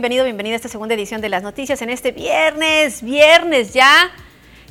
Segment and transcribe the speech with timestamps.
[0.00, 4.10] bienvenido, bienvenida a esta segunda edición de las noticias en este viernes, viernes ya.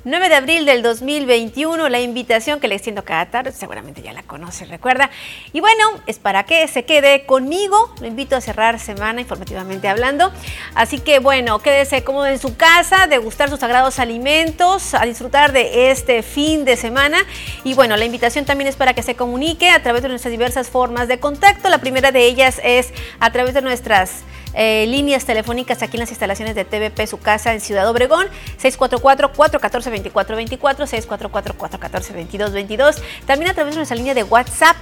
[0.03, 4.23] 9 de abril del 2021, la invitación que le extiendo cada tarde, seguramente ya la
[4.23, 5.11] conoce, recuerda.
[5.53, 10.31] Y bueno, es para que se quede conmigo, lo invito a cerrar semana informativamente hablando.
[10.73, 15.91] Así que bueno, quédese cómodo en su casa, degustar sus sagrados alimentos, a disfrutar de
[15.91, 17.19] este fin de semana.
[17.63, 20.69] Y bueno, la invitación también es para que se comunique a través de nuestras diversas
[20.69, 21.69] formas de contacto.
[21.69, 24.23] La primera de ellas es a través de nuestras
[24.53, 28.27] eh, líneas telefónicas aquí en las instalaciones de TVP Su Casa en Ciudad Obregón,
[28.61, 32.97] 644-414-2424, 644-414-2222.
[33.25, 34.75] También a través de nuestra línea de WhatsApp.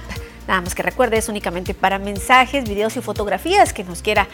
[0.46, 4.28] Nada más que recuerde, es únicamente para mensajes, videos y fotografías que nos quiera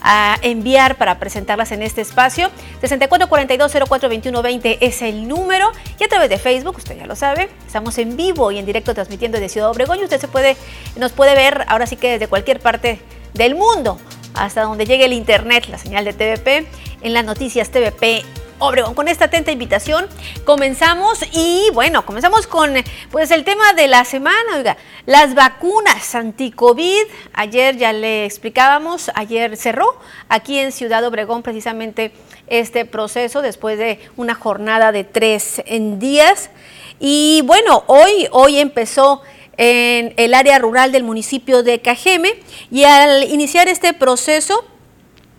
[0.00, 2.50] ah, enviar para presentarlas en este espacio.
[2.80, 5.70] 6442042120 es el número.
[6.00, 8.94] Y a través de Facebook, usted ya lo sabe, estamos en vivo y en directo
[8.94, 10.56] transmitiendo desde Ciudad Obregón y usted se puede,
[10.96, 13.02] nos puede ver ahora sí que desde cualquier parte
[13.34, 14.00] del mundo
[14.38, 16.66] hasta donde llegue el internet, la señal de TVP,
[17.02, 18.24] en las noticias TVP
[18.60, 18.94] Obregón.
[18.94, 20.06] Con esta atenta invitación
[20.44, 22.72] comenzamos y bueno, comenzamos con
[23.10, 27.04] pues el tema de la semana, oiga, las vacunas anti-COVID.
[27.34, 29.96] Ayer ya le explicábamos, ayer cerró
[30.28, 32.12] aquí en Ciudad Obregón precisamente
[32.48, 36.50] este proceso después de una jornada de tres en días.
[36.98, 39.22] Y bueno, hoy, hoy empezó
[39.58, 42.40] en el área rural del municipio de Cajeme.
[42.70, 44.64] Y al iniciar este proceso,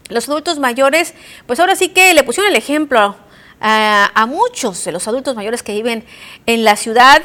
[0.10, 1.16] los adultos mayores,
[1.48, 3.16] pues ahora sí que le pusieron el ejemplo
[3.62, 6.06] a, muchos de los adultos mayores que viven
[6.46, 7.22] en la ciudad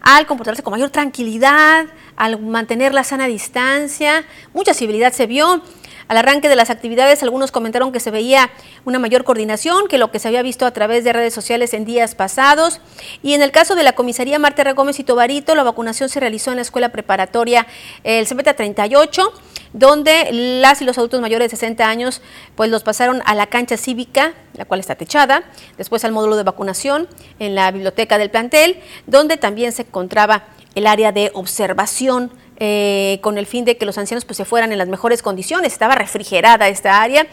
[0.00, 1.86] al comportarse con mayor tranquilidad,
[2.18, 5.62] al mantener la sana distancia, mucha civilidad se vio.
[6.08, 8.50] Al arranque de las actividades, algunos comentaron que se veía
[8.86, 11.84] una mayor coordinación que lo que se había visto a través de redes sociales en
[11.84, 12.80] días pasados.
[13.22, 16.50] Y en el caso de la comisaría Marta Gómez y Tobarito, la vacunación se realizó
[16.50, 17.66] en la escuela preparatoria
[18.04, 19.32] el CBT 38
[19.72, 22.22] donde las y los adultos mayores de 60 años
[22.54, 25.44] pues los pasaron a la cancha cívica, la cual está techada,
[25.76, 27.06] después al módulo de vacunación
[27.38, 32.30] en la biblioteca del plantel, donde también se encontraba el área de observación
[32.60, 35.72] eh, con el fin de que los ancianos pues, se fueran en las mejores condiciones.
[35.72, 37.26] Estaba refrigerada esta área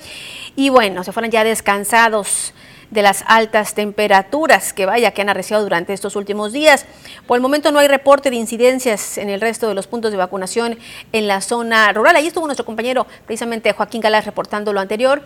[0.55, 2.53] y bueno, se fueran ya descansados
[2.91, 6.85] de las altas temperaturas que vaya que han arreciado durante estos últimos días.
[7.27, 10.17] Por el momento no hay reporte de incidencias en el resto de los puntos de
[10.17, 10.77] vacunación
[11.11, 12.15] en la zona rural.
[12.15, 15.23] Ahí estuvo nuestro compañero precisamente Joaquín Galás reportando lo anterior.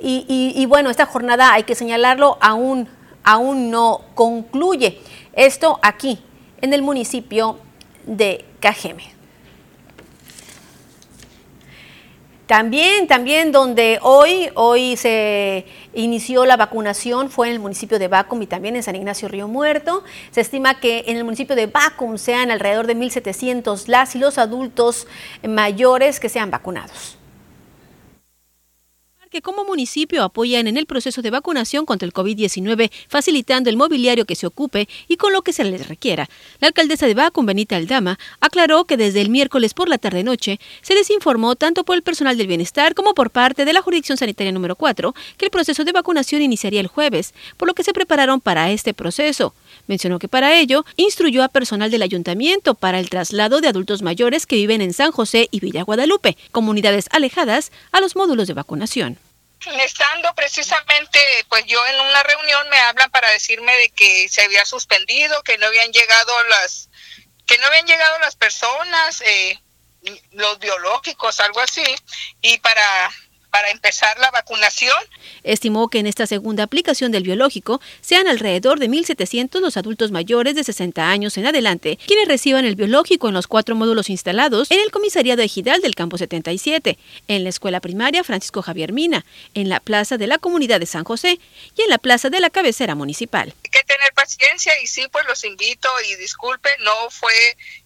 [0.00, 2.88] Y, bueno, esta jornada hay que señalarlo, aún,
[3.24, 5.00] aún no concluye.
[5.32, 6.20] Esto aquí,
[6.60, 7.58] en el municipio
[8.06, 9.18] de Cajeme.
[12.46, 18.40] También, también donde hoy, hoy se inició la vacunación fue en el municipio de Bacum
[18.40, 20.02] y también en San Ignacio Río Muerto.
[20.30, 24.38] Se estima que en el municipio de Bacum sean alrededor de 1.700 las y los
[24.38, 25.06] adultos
[25.42, 27.17] mayores que sean vacunados
[29.28, 34.24] que como municipio apoyan en el proceso de vacunación contra el COVID-19, facilitando el mobiliario
[34.24, 36.28] que se ocupe y con lo que se les requiera.
[36.60, 40.94] La alcaldesa de Bacum, Benita Aldama, aclaró que desde el miércoles por la tarde-noche se
[40.94, 44.52] les informó tanto por el personal del bienestar como por parte de la jurisdicción sanitaria
[44.52, 48.40] número 4 que el proceso de vacunación iniciaría el jueves, por lo que se prepararon
[48.40, 49.54] para este proceso.
[49.86, 54.46] Mencionó que para ello instruyó a personal del ayuntamiento para el traslado de adultos mayores
[54.46, 59.17] que viven en San José y Villa Guadalupe, comunidades alejadas, a los módulos de vacunación.
[59.66, 64.64] Estando precisamente, pues yo en una reunión me hablan para decirme de que se había
[64.64, 66.88] suspendido, que no habían llegado las,
[67.46, 69.60] que no habían llegado las personas, eh,
[70.30, 71.84] los biológicos, algo así,
[72.40, 73.10] y para
[73.50, 74.96] para empezar la vacunación.
[75.42, 80.54] Estimó que en esta segunda aplicación del biológico sean alrededor de 1.700 los adultos mayores
[80.54, 84.80] de 60 años en adelante quienes reciban el biológico en los cuatro módulos instalados en
[84.80, 89.24] el comisariado ejidal del campo 77, en la escuela primaria Francisco Javier Mina,
[89.54, 91.38] en la plaza de la comunidad de San José
[91.76, 93.54] y en la plaza de la cabecera municipal.
[93.64, 97.32] Hay que tener paciencia y sí, pues los invito y disculpen, no fue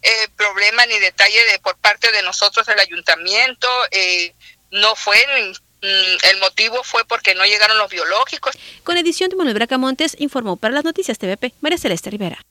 [0.03, 3.69] eh, problema ni detalle de por parte de nosotros el ayuntamiento.
[3.91, 4.35] Eh,
[4.73, 8.59] no fue mm, el motivo fue porque no llegaron los biológicos.
[8.83, 12.45] Con edición de Manuel Bracamontes, informó para las noticias TVP María Celeste Rivera.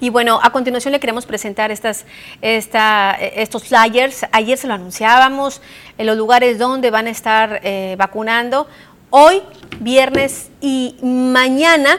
[0.00, 2.06] Y bueno, a continuación le queremos presentar estas,
[2.40, 4.24] esta, estos flyers.
[4.32, 5.60] Ayer se lo anunciábamos
[5.98, 8.68] en los lugares donde van a estar eh, vacunando.
[9.10, 9.42] Hoy,
[9.80, 11.98] viernes y mañana.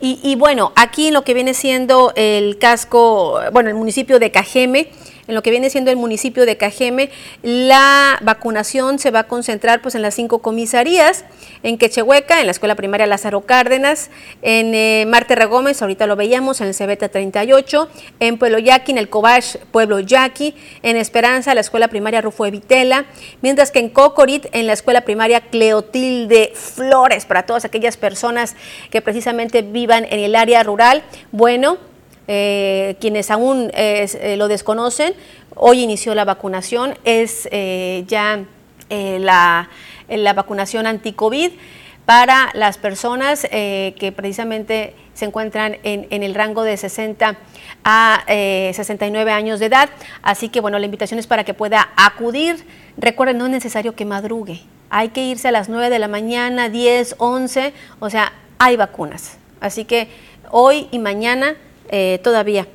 [0.00, 4.30] Y, y, bueno, aquí en lo que viene siendo el casco, bueno, el municipio de
[4.30, 4.92] Cajeme,
[5.28, 7.10] en lo que viene siendo el municipio de Cajeme,
[7.42, 11.24] la vacunación se va a concentrar pues en las cinco comisarías,
[11.62, 14.10] en Quechehueca, en la escuela primaria Lázaro Cárdenas,
[14.42, 17.88] en eh, Marte Regómez, ahorita lo veíamos, en el Cebeta 38,
[18.20, 23.06] en Pueblo Yaqui, en el Cobach, Pueblo Yaqui, en Esperanza, la escuela primaria Rufo Evitela,
[23.42, 28.56] mientras que en Cocorit, en la escuela primaria Cleotilde Flores, para todas aquellas personas
[28.90, 31.02] que precisamente vivan en el área rural.
[31.32, 31.78] Bueno,
[32.28, 35.14] eh, quienes aún eh, lo desconocen,
[35.54, 38.44] hoy inició la vacunación, es eh, ya
[38.88, 39.68] la,
[40.08, 41.52] la, vacunación anti-COVID
[42.04, 47.36] para las personas que precisamente se encuentran en, en, el rango de 60
[47.82, 49.88] a 69 años de edad.
[50.22, 52.64] Así que bueno, la invitación es para que pueda acudir.
[52.96, 54.60] Recuerden, no es necesario que madrugue.
[54.88, 59.36] Hay que irse a las 9 de la mañana, 10, 11, o sea, hay vacunas.
[59.60, 60.08] Así que
[60.50, 61.56] hoy y mañana
[61.90, 62.66] eh, todavía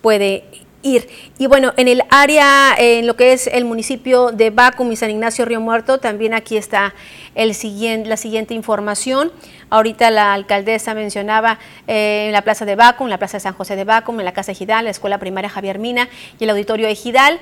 [0.00, 0.44] puede
[0.82, 1.08] ir.
[1.38, 5.10] Y bueno, en el área, en lo que es el municipio de Bacum y San
[5.10, 6.94] Ignacio Río Muerto, también aquí está
[7.34, 9.32] el siguiente, la siguiente información.
[9.68, 13.76] Ahorita la alcaldesa mencionaba eh, en la plaza de Bacum, la plaza de San José
[13.76, 16.08] de Bacum, en la casa Ejidal, la escuela primaria Javier Mina
[16.38, 17.38] y el auditorio Ejidal.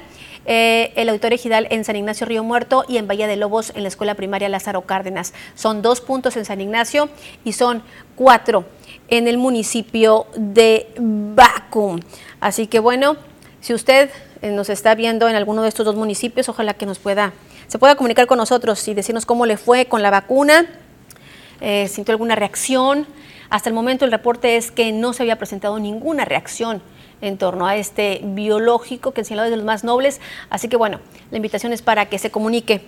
[0.51, 3.83] Eh, el auditorio Ejidal en San Ignacio Río Muerto y en Bahía de Lobos en
[3.83, 5.35] la escuela primaria Lázaro Cárdenas.
[5.55, 7.11] Son dos puntos en San Ignacio
[7.45, 7.83] y son
[8.17, 8.65] cuatro
[9.09, 12.01] en el municipio de Bacum.
[12.41, 13.17] Así que bueno,
[13.61, 14.11] si usted
[14.43, 17.33] eh, nos está viendo en alguno de estos dos municipios, ojalá que nos pueda,
[17.67, 20.67] se pueda comunicar con nosotros y decirnos cómo le fue con la vacuna,
[21.61, 23.07] eh, sintió alguna reacción.
[23.51, 26.83] Hasta el momento el reporte es que no se había presentado ninguna reacción
[27.21, 30.21] en torno a este biológico que señalado es de los más nobles.
[30.51, 31.01] Así que bueno,
[31.31, 32.83] la invitación es para que se comunique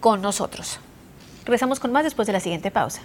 [0.00, 0.80] con nosotros.
[1.44, 3.02] Regresamos con más después de la siguiente pausa.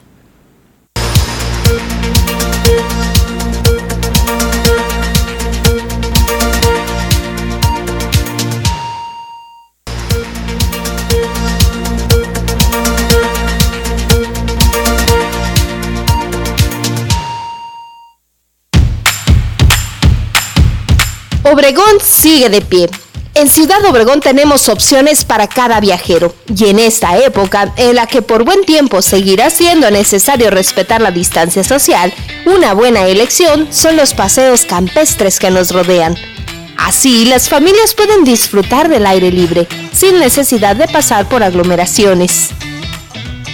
[21.51, 22.89] Obregón sigue de pie.
[23.33, 28.21] En Ciudad Obregón tenemos opciones para cada viajero y en esta época en la que
[28.21, 32.13] por buen tiempo seguirá siendo necesario respetar la distancia social,
[32.45, 36.17] una buena elección son los paseos campestres que nos rodean.
[36.77, 42.49] Así, las familias pueden disfrutar del aire libre, sin necesidad de pasar por aglomeraciones.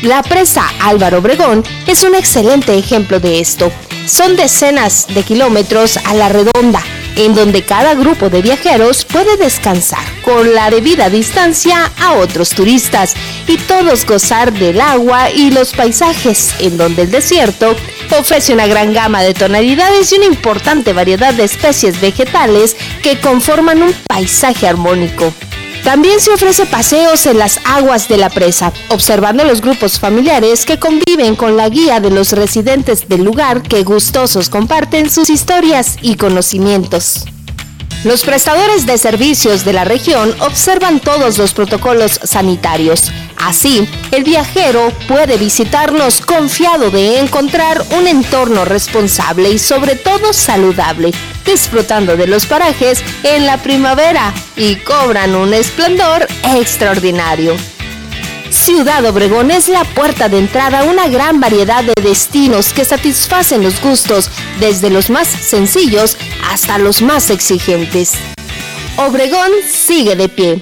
[0.01, 3.71] La presa Álvaro Obregón es un excelente ejemplo de esto.
[4.07, 6.81] Son decenas de kilómetros a la redonda,
[7.17, 13.15] en donde cada grupo de viajeros puede descansar con la debida distancia a otros turistas
[13.47, 17.75] y todos gozar del agua y los paisajes, en donde el desierto
[18.17, 23.81] ofrece una gran gama de tonalidades y una importante variedad de especies vegetales que conforman
[23.81, 25.33] un paisaje armónico.
[25.87, 30.79] También se ofrece paseos en las aguas de la presa, observando los grupos familiares que
[30.79, 36.15] conviven con la guía de los residentes del lugar que gustosos comparten sus historias y
[36.15, 37.23] conocimientos.
[38.03, 43.11] Los prestadores de servicios de la región observan todos los protocolos sanitarios.
[43.37, 51.11] Así, el viajero puede visitarnos confiado de encontrar un entorno responsable y sobre todo saludable,
[51.45, 57.55] disfrutando de los parajes en la primavera y cobran un esplendor extraordinario.
[58.67, 63.63] Ciudad Obregón es la puerta de entrada a una gran variedad de destinos que satisfacen
[63.63, 66.17] los gustos, desde los más sencillos
[66.51, 68.15] hasta los más exigentes.
[68.97, 70.61] Obregón sigue de pie.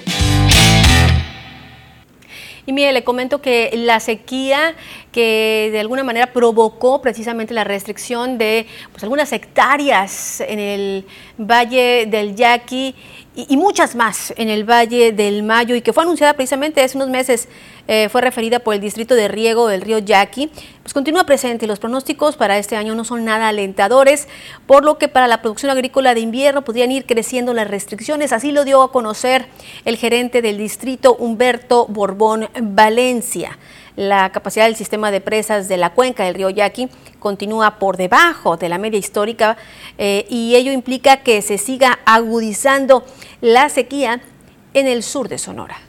[2.67, 4.75] Y mire, le comento que la sequía
[5.12, 11.05] que de alguna manera provocó precisamente la restricción de pues, algunas hectáreas en el
[11.38, 12.95] Valle del Yaqui
[13.35, 17.09] y, muchas más en el Valle del Mayo y que fue anunciada precisamente hace unos
[17.09, 17.47] meses,
[17.88, 20.50] eh, fue referida por el Distrito de Riego del río Yaqui,
[20.82, 24.27] pues continúa presente y los pronósticos para este año no son nada alentadores,
[24.65, 28.51] por lo que para la producción agrícola de invierno podrían ir creciendo las restricciones, así
[28.51, 29.46] lo dio a conocer
[29.86, 33.58] el gerente del distrito Humberto Borbón Valencia.
[33.96, 36.89] La capacidad del sistema de presas de la cuenca del río Yaqui
[37.20, 39.56] continúa por debajo de la media histórica
[39.98, 43.06] eh, y ello implica que se siga agudizando
[43.39, 44.22] la sequía
[44.74, 45.85] en el sur de Sonora.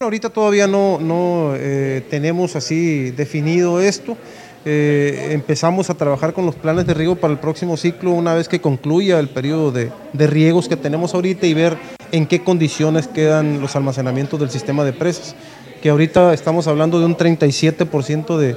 [0.00, 4.18] Ahorita todavía no, no eh, tenemos así definido esto.
[4.66, 8.46] Eh, empezamos a trabajar con los planes de riego para el próximo ciclo una vez
[8.46, 11.78] que concluya el periodo de, de riegos que tenemos ahorita y ver
[12.12, 15.34] en qué condiciones quedan los almacenamientos del sistema de presas,
[15.80, 18.54] que ahorita estamos hablando de un 37% de,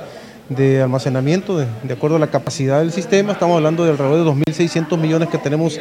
[0.50, 4.98] de almacenamiento, de, acuerdo a la capacidad del sistema, estamos hablando de alrededor de 2.600
[4.98, 5.80] millones que tenemos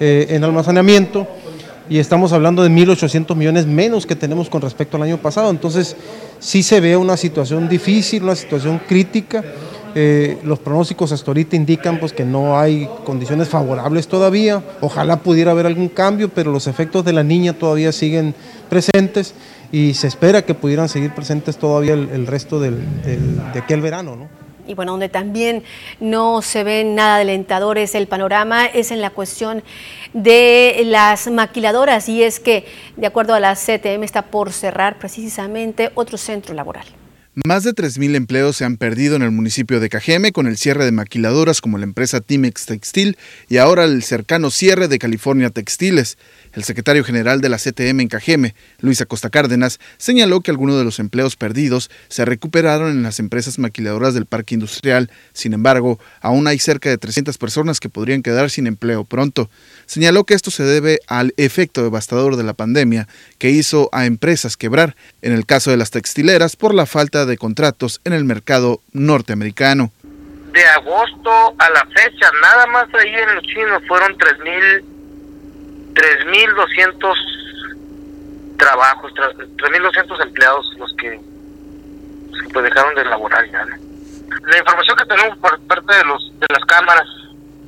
[0.00, 1.28] eh, en almacenamiento
[1.88, 5.50] y estamos hablando de 1.800 millones menos que tenemos con respecto al año pasado.
[5.50, 5.96] Entonces,
[6.38, 9.44] sí se ve una situación difícil, una situación crítica.
[9.96, 14.62] Eh, los pronósticos hasta ahorita indican pues, que no hay condiciones favorables todavía.
[14.80, 18.34] Ojalá pudiera haber algún cambio, pero los efectos de la niña todavía siguen
[18.70, 19.34] presentes
[19.70, 24.16] y se espera que pudieran seguir presentes todavía el, resto del, de aquel verano.
[24.16, 24.43] ¿no?
[24.66, 25.64] Y bueno, donde también
[26.00, 29.62] no se ven nada alentadores el panorama es en la cuestión
[30.12, 32.66] de las maquiladoras y es que
[32.96, 36.86] de acuerdo a la CTM está por cerrar precisamente otro centro laboral.
[37.42, 40.84] Más de 3.000 empleos se han perdido en el municipio de Cajeme con el cierre
[40.84, 46.16] de maquiladoras como la empresa Timex Textil y ahora el cercano cierre de California Textiles.
[46.52, 50.84] El secretario general de la CTM en Cajeme, Luis Acosta Cárdenas, señaló que algunos de
[50.84, 55.10] los empleos perdidos se recuperaron en las empresas maquiladoras del parque industrial.
[55.32, 59.50] Sin embargo, aún hay cerca de 300 personas que podrían quedar sin empleo pronto.
[59.86, 64.56] Señaló que esto se debe al efecto devastador de la pandemia que hizo a empresas
[64.56, 69.90] quebrar, en el caso de las textileras, por la falta contratos en el mercado norteamericano.
[70.52, 74.84] De agosto a la fecha, nada más ahí en los chinos fueron 3.000
[75.94, 81.20] 3.200 trabajos, 3.200 empleados los que,
[82.52, 83.64] pues dejaron de laborar ya.
[83.64, 87.06] La información que tenemos por parte de los de las cámaras,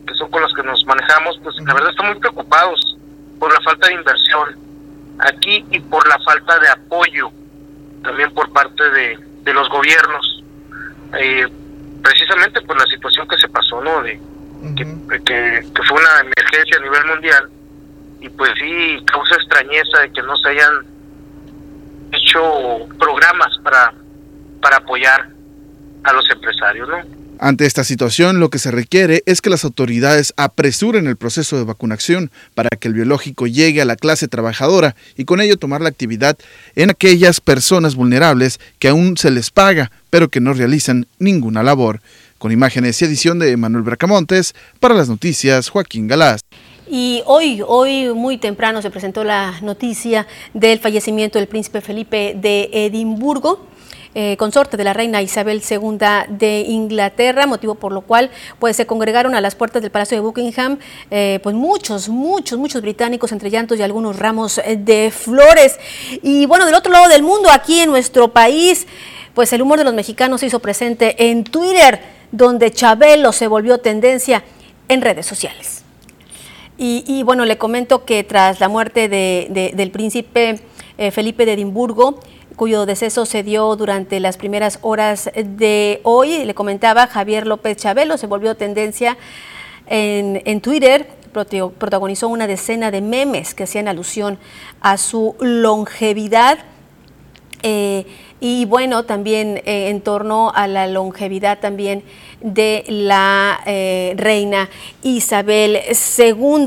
[0.06, 2.96] que son con las que nos manejamos, pues la verdad están muy preocupados
[3.38, 4.56] por la falta de inversión
[5.18, 7.30] aquí y por la falta de apoyo
[8.02, 10.44] también por parte de, de los gobiernos.
[11.18, 11.46] Eh,
[12.02, 14.02] precisamente por la situación que se pasó, ¿no?
[14.02, 14.20] De,
[14.76, 14.84] que,
[15.24, 17.48] que fue una emergencia a nivel mundial
[18.20, 20.74] y pues sí causa extrañeza de que no se hayan
[22.12, 23.92] hecho programas para,
[24.60, 25.28] para apoyar
[26.02, 26.98] a los empresarios, ¿no?
[27.38, 31.64] Ante esta situación, lo que se requiere es que las autoridades apresuren el proceso de
[31.64, 35.90] vacunación para que el biológico llegue a la clase trabajadora y con ello tomar la
[35.90, 36.38] actividad
[36.76, 42.00] en aquellas personas vulnerables que aún se les paga, pero que no realizan ninguna labor.
[42.38, 46.40] Con imágenes y edición de Manuel Bracamontes, para las noticias, Joaquín Galás.
[46.88, 52.70] Y hoy, hoy muy temprano se presentó la noticia del fallecimiento del príncipe Felipe de
[52.72, 53.66] Edimburgo.
[54.18, 55.98] Eh, consorte de la reina Isabel II
[56.30, 60.22] de Inglaterra, motivo por lo cual pues se congregaron a las puertas del Palacio de
[60.22, 60.78] Buckingham
[61.10, 65.78] eh, pues muchos, muchos, muchos británicos entre llantos y algunos ramos eh, de flores.
[66.22, 68.86] Y bueno, del otro lado del mundo, aquí en nuestro país,
[69.34, 72.00] pues el humor de los mexicanos se hizo presente en Twitter,
[72.32, 74.42] donde Chabelo se volvió tendencia
[74.88, 75.84] en redes sociales.
[76.78, 80.60] Y, bueno, le comento que tras la muerte del príncipe
[81.10, 82.20] Felipe de Edimburgo,
[82.56, 88.16] cuyo deceso se dio durante las primeras horas de hoy, le comentaba Javier López Chabelo,
[88.16, 89.16] se volvió tendencia
[89.86, 94.38] en, Twitter, protagonizó una decena de memes que hacían alusión
[94.80, 96.58] a su longevidad.
[97.62, 98.06] Eh,
[98.40, 102.02] y bueno, también eh, en torno a la longevidad también
[102.40, 104.68] de la eh, reina
[105.02, 105.80] Isabel
[106.18, 106.66] II.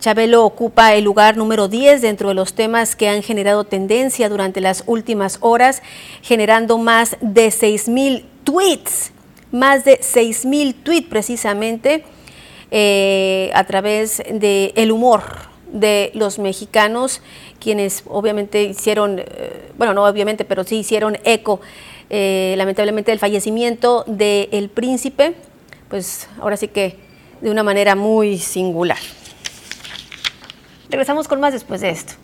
[0.00, 4.62] Chabelo ocupa el lugar número 10 dentro de los temas que han generado tendencia durante
[4.62, 5.82] las últimas horas,
[6.22, 9.12] generando más de 6.000 tweets,
[9.52, 12.04] más de 6.000 tweets precisamente
[12.70, 15.22] eh, a través del el humor
[15.70, 17.20] de los mexicanos,
[17.60, 21.60] quienes obviamente hicieron, eh, bueno, no obviamente, pero sí hicieron eco
[22.08, 25.34] eh, lamentablemente del fallecimiento del príncipe,
[25.90, 26.96] pues ahora sí que
[27.42, 28.98] de una manera muy singular.
[30.90, 32.14] Regresamos con más después de esto.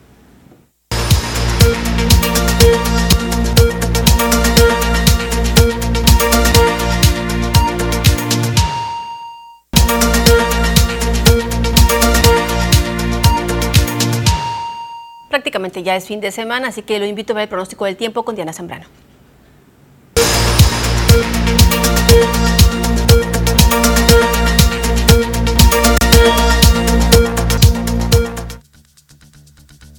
[15.31, 17.97] Prácticamente ya es fin de semana, así que lo invito a ver el pronóstico del
[17.97, 18.87] tiempo con Diana Zambrano.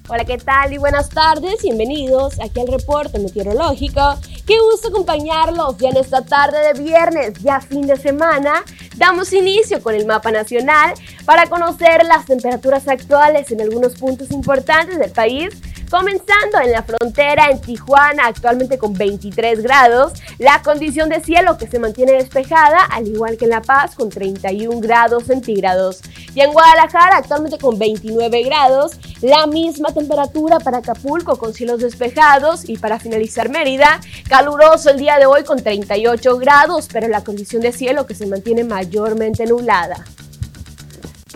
[0.09, 0.71] Hola, ¿qué tal?
[0.71, 4.17] Y buenas tardes, bienvenidos aquí al reporte meteorológico.
[4.45, 8.63] Qué gusto acompañarlos ya en esta tarde de viernes, ya fin de semana.
[8.95, 10.93] Damos inicio con el mapa nacional
[11.25, 15.49] para conocer las temperaturas actuales en algunos puntos importantes del país
[15.89, 21.67] Comenzando en la frontera en Tijuana, actualmente con 23 grados, la condición de cielo que
[21.67, 26.01] se mantiene despejada, al igual que en La Paz, con 31 grados centígrados.
[26.35, 32.67] Y en Guadalajara, actualmente con 29 grados, la misma temperatura para Acapulco con cielos despejados
[32.67, 37.61] y para finalizar Mérida, caluroso el día de hoy con 38 grados, pero la condición
[37.61, 40.03] de cielo que se mantiene mayormente nublada.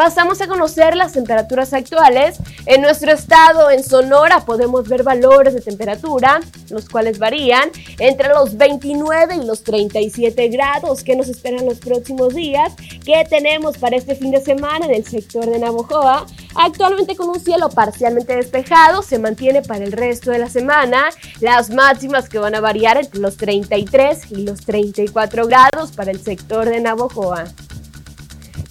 [0.01, 2.39] Pasamos a conocer las temperaturas actuales.
[2.65, 6.39] En nuestro estado, en Sonora, podemos ver valores de temperatura,
[6.71, 12.33] los cuales varían entre los 29 y los 37 grados que nos esperan los próximos
[12.33, 12.73] días.
[13.05, 16.25] ¿Qué tenemos para este fin de semana en el sector de Navojoa?
[16.55, 21.11] Actualmente con un cielo parcialmente despejado, se mantiene para el resto de la semana.
[21.41, 26.19] Las máximas que van a variar entre los 33 y los 34 grados para el
[26.19, 27.45] sector de Navojoa.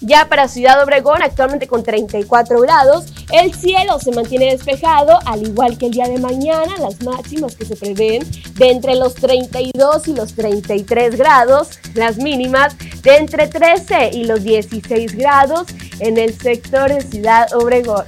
[0.01, 5.77] Ya para Ciudad Obregón, actualmente con 34 grados, el cielo se mantiene despejado, al igual
[5.77, 8.23] que el día de mañana, las máximas que se prevén
[8.55, 14.43] de entre los 32 y los 33 grados, las mínimas de entre 13 y los
[14.43, 15.67] 16 grados
[15.99, 18.05] en el sector de Ciudad Obregón.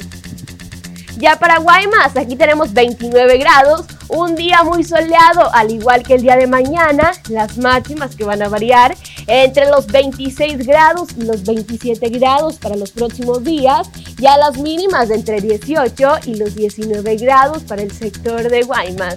[1.18, 6.22] Ya para Guaymas, aquí tenemos 29 grados, un día muy soleado, al igual que el
[6.22, 8.96] día de mañana, las máximas que van a variar
[9.28, 15.10] entre los 26 grados y los 27 grados para los próximos días, ya las mínimas
[15.10, 19.16] de entre 18 y los 19 grados para el sector de Guaymas.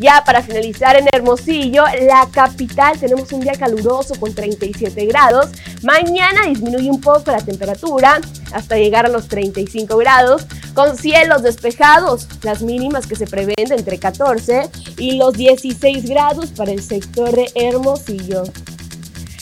[0.00, 5.50] Ya para finalizar en Hermosillo, la capital, tenemos un día caluroso con 37 grados.
[5.82, 8.18] Mañana disminuye un poco la temperatura
[8.54, 13.98] hasta llegar a los 35 grados, con cielos despejados, las mínimas que se prevén entre
[13.98, 18.44] 14 y los 16 grados para el sector de Hermosillo.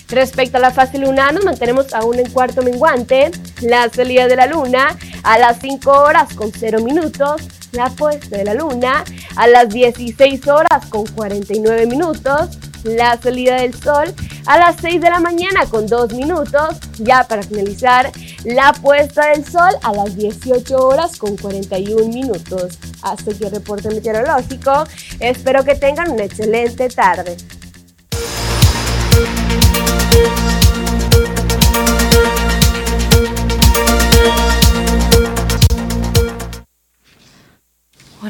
[0.08, 3.30] Respecto a la fase lunar, nos mantenemos aún en cuarto menguante.
[3.60, 7.42] La salida de la luna a las 5 horas con 0 minutos.
[7.72, 9.04] La puesta de la luna
[9.37, 12.58] a las 16 horas con 49 minutos.
[12.84, 14.14] La salida del sol
[14.46, 16.76] a las 6 de la mañana con 2 minutos.
[16.98, 18.10] Ya para finalizar,
[18.44, 22.78] la puesta del sol a las 18 horas con 41 minutos.
[23.02, 24.84] Hasta aquí el reporte meteorológico.
[25.20, 27.37] Espero que tengan una excelente tarde.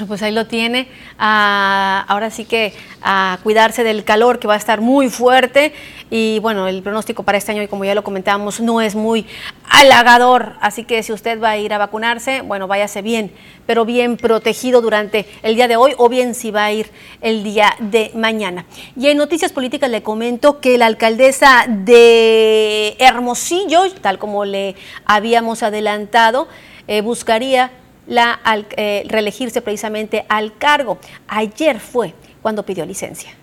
[0.09, 0.89] Pues ahí lo tiene.
[1.19, 5.73] Ah, ahora sí que a cuidarse del calor que va a estar muy fuerte
[6.11, 9.27] y bueno, el pronóstico para este año, como ya lo comentábamos, no es muy
[9.69, 13.31] halagador, así que si usted va a ir a vacunarse, bueno, váyase bien,
[13.67, 16.91] pero bien protegido durante el día de hoy o bien si va a ir
[17.21, 18.65] el día de mañana.
[18.97, 25.63] Y en Noticias Políticas le comento que la alcaldesa de Hermosillo, tal como le habíamos
[25.63, 26.49] adelantado,
[26.87, 27.71] eh, buscaría
[28.09, 28.41] la,
[28.77, 30.99] eh, reelegirse precisamente al cargo.
[31.29, 33.35] Ayer fue cuando pidió licencia.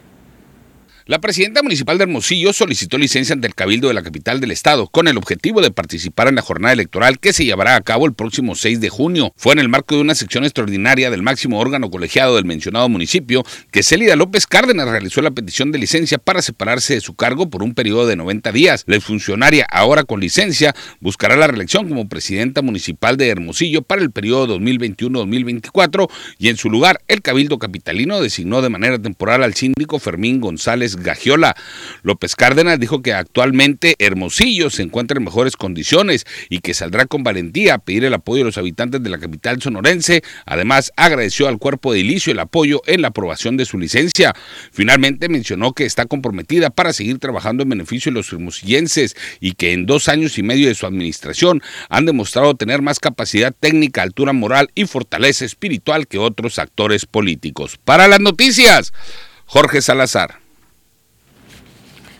[1.07, 4.87] La presidenta municipal de Hermosillo solicitó licencia ante el Cabildo de la capital del estado
[4.87, 8.15] con el objetivo de participar en la jornada electoral que se llevará a cabo el
[8.15, 9.31] próximo 6 de junio.
[9.37, 13.43] Fue en el marco de una sección extraordinaria del máximo órgano colegiado del mencionado municipio
[13.69, 17.61] que Célida López Cárdenas realizó la petición de licencia para separarse de su cargo por
[17.61, 18.83] un periodo de 90 días.
[18.87, 24.09] La funcionaria, ahora con licencia, buscará la reelección como presidenta municipal de Hermosillo para el
[24.09, 29.99] periodo 2021-2024 y en su lugar el Cabildo Capitalino designó de manera temporal al síndico
[29.99, 31.55] Fermín González Gagiola.
[32.03, 37.23] López Cárdenas dijo que actualmente Hermosillo se encuentra en mejores condiciones y que saldrá con
[37.23, 40.23] valentía a pedir el apoyo de los habitantes de la capital sonorense.
[40.45, 44.33] Además, agradeció al cuerpo de ilicio el apoyo en la aprobación de su licencia.
[44.71, 49.73] Finalmente mencionó que está comprometida para seguir trabajando en beneficio de los hermosillenses y que
[49.73, 54.33] en dos años y medio de su administración han demostrado tener más capacidad técnica, altura
[54.33, 57.79] moral y fortaleza espiritual que otros actores políticos.
[57.83, 58.93] Para las noticias,
[59.45, 60.44] Jorge Salazar.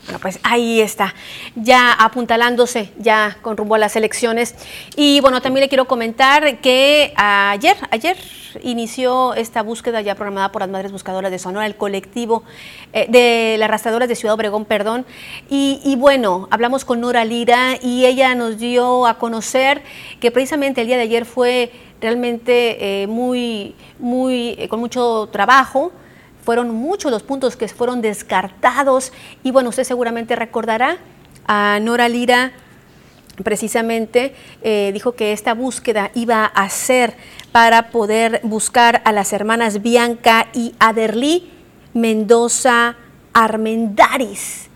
[0.06, 1.16] Bueno, pues ahí está,
[1.56, 4.54] ya apuntalándose ya con rumbo a las elecciones.
[4.96, 8.16] Y bueno, también le quiero comentar que ayer, ayer
[8.62, 12.44] inició esta búsqueda ya programada por las Madres Buscadoras de Sonora, el colectivo
[12.94, 15.08] eh, de las arrastradoras de Ciudad Obregón, perdón.
[15.50, 19.82] Y, bueno, hablamos con Nora Lira y ella nos dio a conocer
[20.20, 25.92] que precisamente el día de ayer fue realmente eh, muy, muy, eh, con mucho trabajo
[26.46, 29.12] fueron muchos los puntos que fueron descartados
[29.44, 30.98] y bueno, usted seguramente recordará
[31.48, 32.54] a Nora Lira
[33.44, 37.16] precisamente eh, dijo que esta búsqueda iba a ser
[37.52, 41.52] para poder buscar a las hermanas Bianca y Aderly
[41.94, 42.96] Mendoza
[43.34, 44.70] Armendaris.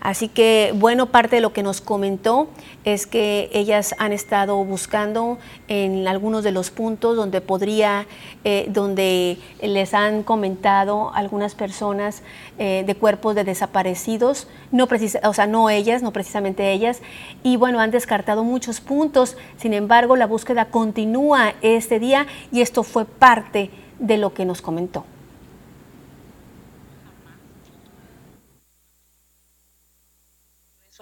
[0.00, 2.48] Así que, bueno, parte de lo que nos comentó
[2.84, 8.06] es que ellas han estado buscando en algunos de los puntos donde podría,
[8.44, 12.22] eh, donde les han comentado algunas personas
[12.58, 14.88] eh, de cuerpos de desaparecidos, no
[15.24, 17.02] o sea, no ellas, no precisamente ellas,
[17.42, 22.84] y bueno, han descartado muchos puntos, sin embargo, la búsqueda continúa este día y esto
[22.84, 25.04] fue parte de lo que nos comentó.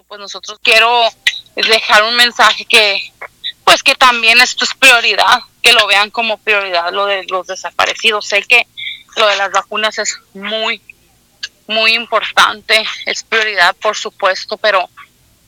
[0.07, 1.03] Pues nosotros quiero
[1.55, 3.11] dejar un mensaje que,
[3.63, 8.27] pues que también esto es prioridad, que lo vean como prioridad lo de los desaparecidos.
[8.27, 8.67] Sé que
[9.17, 10.81] lo de las vacunas es muy,
[11.67, 14.89] muy importante, es prioridad por supuesto, pero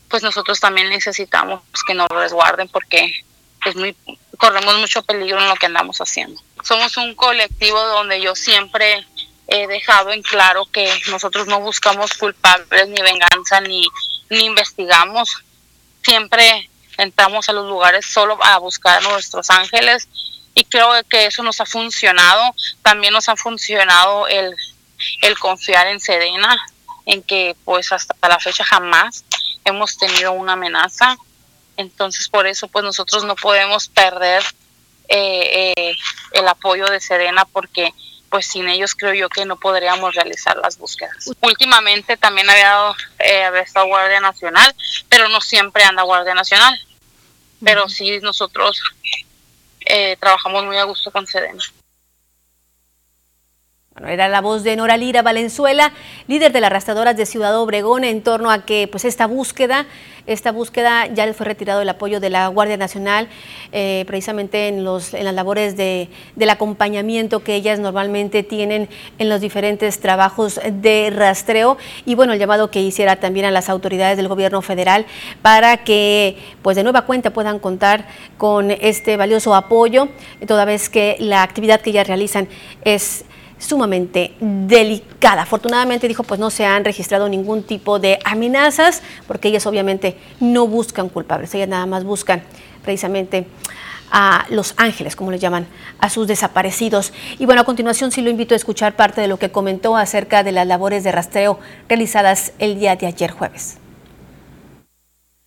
[0.10, 3.24] pues nosotros también necesitamos que nos resguarden porque
[3.66, 3.96] es muy,
[4.38, 6.42] corremos mucho peligro en lo que andamos haciendo.
[6.64, 9.06] Somos un colectivo donde yo siempre
[9.48, 13.88] he dejado en claro que nosotros no buscamos culpables ni venganza ni,
[14.30, 15.44] ni investigamos.
[16.04, 20.08] Siempre entramos a los lugares solo a buscar a nuestros ángeles
[20.54, 22.54] y creo que eso nos ha funcionado.
[22.82, 24.56] También nos ha funcionado el,
[25.22, 26.58] el confiar en Sedena,
[27.06, 29.24] en que pues hasta la fecha jamás
[29.66, 31.18] hemos tenido una amenaza.
[31.78, 34.44] Entonces por eso pues nosotros no podemos perder
[35.08, 35.96] eh, eh,
[36.34, 37.94] el apoyo de Sedena porque
[38.30, 41.30] pues sin ellos creo yo que no podríamos realizar las búsquedas.
[41.42, 44.74] Últimamente también había, dado, eh, había estado Guardia Nacional,
[45.08, 46.80] pero no siempre anda Guardia Nacional.
[47.64, 48.82] Pero sí nosotros
[49.86, 51.62] eh, trabajamos muy a gusto con Sedena.
[54.00, 55.92] Bueno, era la voz de Nora Lira Valenzuela,
[56.28, 59.88] líder de las arrastradoras de Ciudad Obregón, en torno a que pues esta búsqueda,
[60.26, 63.28] esta búsqueda ya le fue retirado el apoyo de la Guardia Nacional,
[63.74, 66.08] eh, precisamente en, los, en las labores de,
[66.38, 71.78] del acompañamiento que ellas normalmente tienen en los diferentes trabajos de rastreo.
[72.06, 75.08] Y bueno, el llamado que hiciera también a las autoridades del gobierno federal
[75.42, 78.08] para que pues de nueva cuenta puedan contar
[78.38, 80.08] con este valioso apoyo,
[80.48, 82.48] toda vez que la actividad que ellas realizan
[82.86, 83.26] es
[83.60, 85.44] sumamente delicada.
[85.44, 90.66] Afortunadamente dijo, pues no se han registrado ningún tipo de amenazas, porque ellas obviamente no
[90.66, 92.42] buscan culpables, ellas nada más buscan
[92.84, 93.46] precisamente
[94.12, 95.68] a los ángeles, como les llaman,
[96.00, 97.14] a sus desaparecidos.
[97.38, 100.44] Y bueno, a continuación sí lo invito a escuchar parte de lo que comentó acerca
[100.44, 103.79] de las labores de rastreo realizadas el día de ayer jueves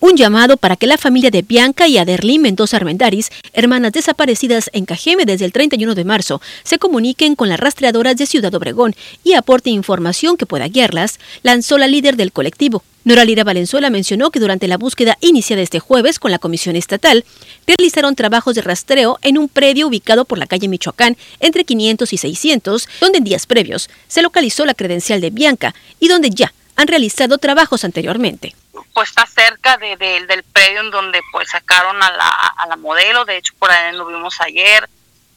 [0.03, 4.85] un llamado para que la familia de Bianca y Aderlín Mendoza Armendaris, hermanas desaparecidas en
[4.85, 9.35] Cajeme desde el 31 de marzo, se comuniquen con las rastreadoras de Ciudad Obregón y
[9.35, 12.83] aporte información que pueda guiarlas, lanzó la líder del colectivo.
[13.05, 17.25] Nora Lira Valenzuela mencionó que durante la búsqueda iniciada este jueves con la Comisión Estatal,
[17.69, 22.17] realizaron trabajos de rastreo en un predio ubicado por la calle Michoacán entre 500 y
[22.17, 26.87] 600, donde en días previos se localizó la credencial de Bianca y donde ya han
[26.87, 28.55] realizado trabajos anteriormente.
[28.95, 33.25] Pues está cerca de, del predio en donde pues sacaron a la, a la modelo,
[33.25, 34.89] de hecho por ahí lo vimos ayer,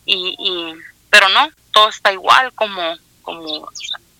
[0.05, 0.73] y, y,
[1.09, 3.69] pero no, todo está igual como, como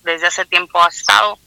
[0.02, 1.38] desde hace tiempo ha estado,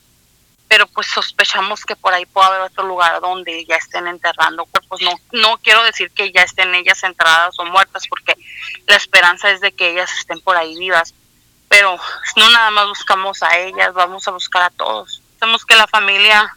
[0.67, 5.01] pero pues sospechamos que por ahí puede haber otro lugar donde ya estén enterrando cuerpos,
[5.01, 8.35] no, no quiero decir que ya estén ellas enterradas o muertas, porque
[8.85, 11.15] la esperanza es de que ellas estén por ahí vivas,
[11.67, 11.97] pero
[12.35, 15.21] no nada más buscamos a ellas, vamos a buscar a todos.
[15.67, 16.55] Que la familia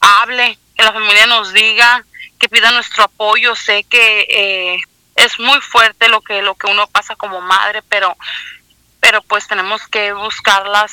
[0.00, 2.04] hable, que la familia nos diga,
[2.38, 3.54] que pida nuestro apoyo.
[3.54, 4.78] Sé que eh,
[5.16, 8.16] es muy fuerte lo que lo que uno pasa como madre, pero
[9.00, 10.92] pero pues tenemos que buscarlas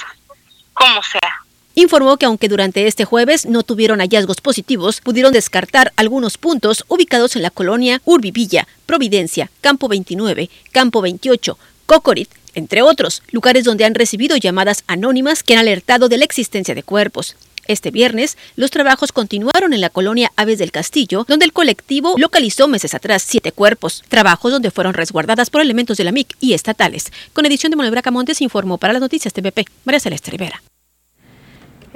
[0.74, 1.44] como sea.
[1.76, 7.36] Informó que aunque durante este jueves no tuvieron hallazgos positivos, pudieron descartar algunos puntos ubicados
[7.36, 13.94] en la colonia Urbivilla, Providencia, Campo 29, Campo 28, Cocorit, entre otros, lugares donde han
[13.94, 17.36] recibido llamadas anónimas que han alertado de la existencia de cuerpos.
[17.68, 22.68] Este viernes, los trabajos continuaron en la colonia Aves del Castillo, donde el colectivo localizó
[22.68, 27.12] meses atrás siete cuerpos, trabajos donde fueron resguardadas por elementos de la MIC y estatales.
[27.34, 30.64] Con edición de Manuel Montes informó para las noticias TVP, María Celeste Rivera.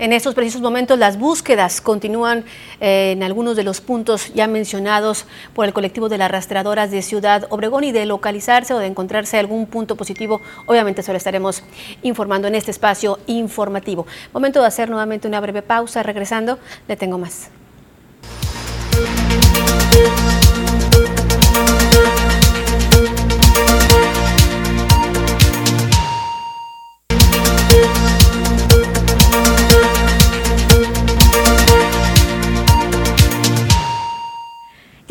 [0.02, 2.44] En estos precisos momentos las búsquedas continúan
[2.80, 7.04] eh, en algunos de los puntos ya mencionados por el colectivo de las rastreadoras de
[7.04, 11.62] Ciudad Obregón y de localizarse o de encontrarse algún punto positivo, obviamente se lo estaremos
[12.02, 14.08] informando en este espacio informativo.
[14.34, 17.52] Momento de hacer nuevamente una breve pausa, regresando, le tengo más.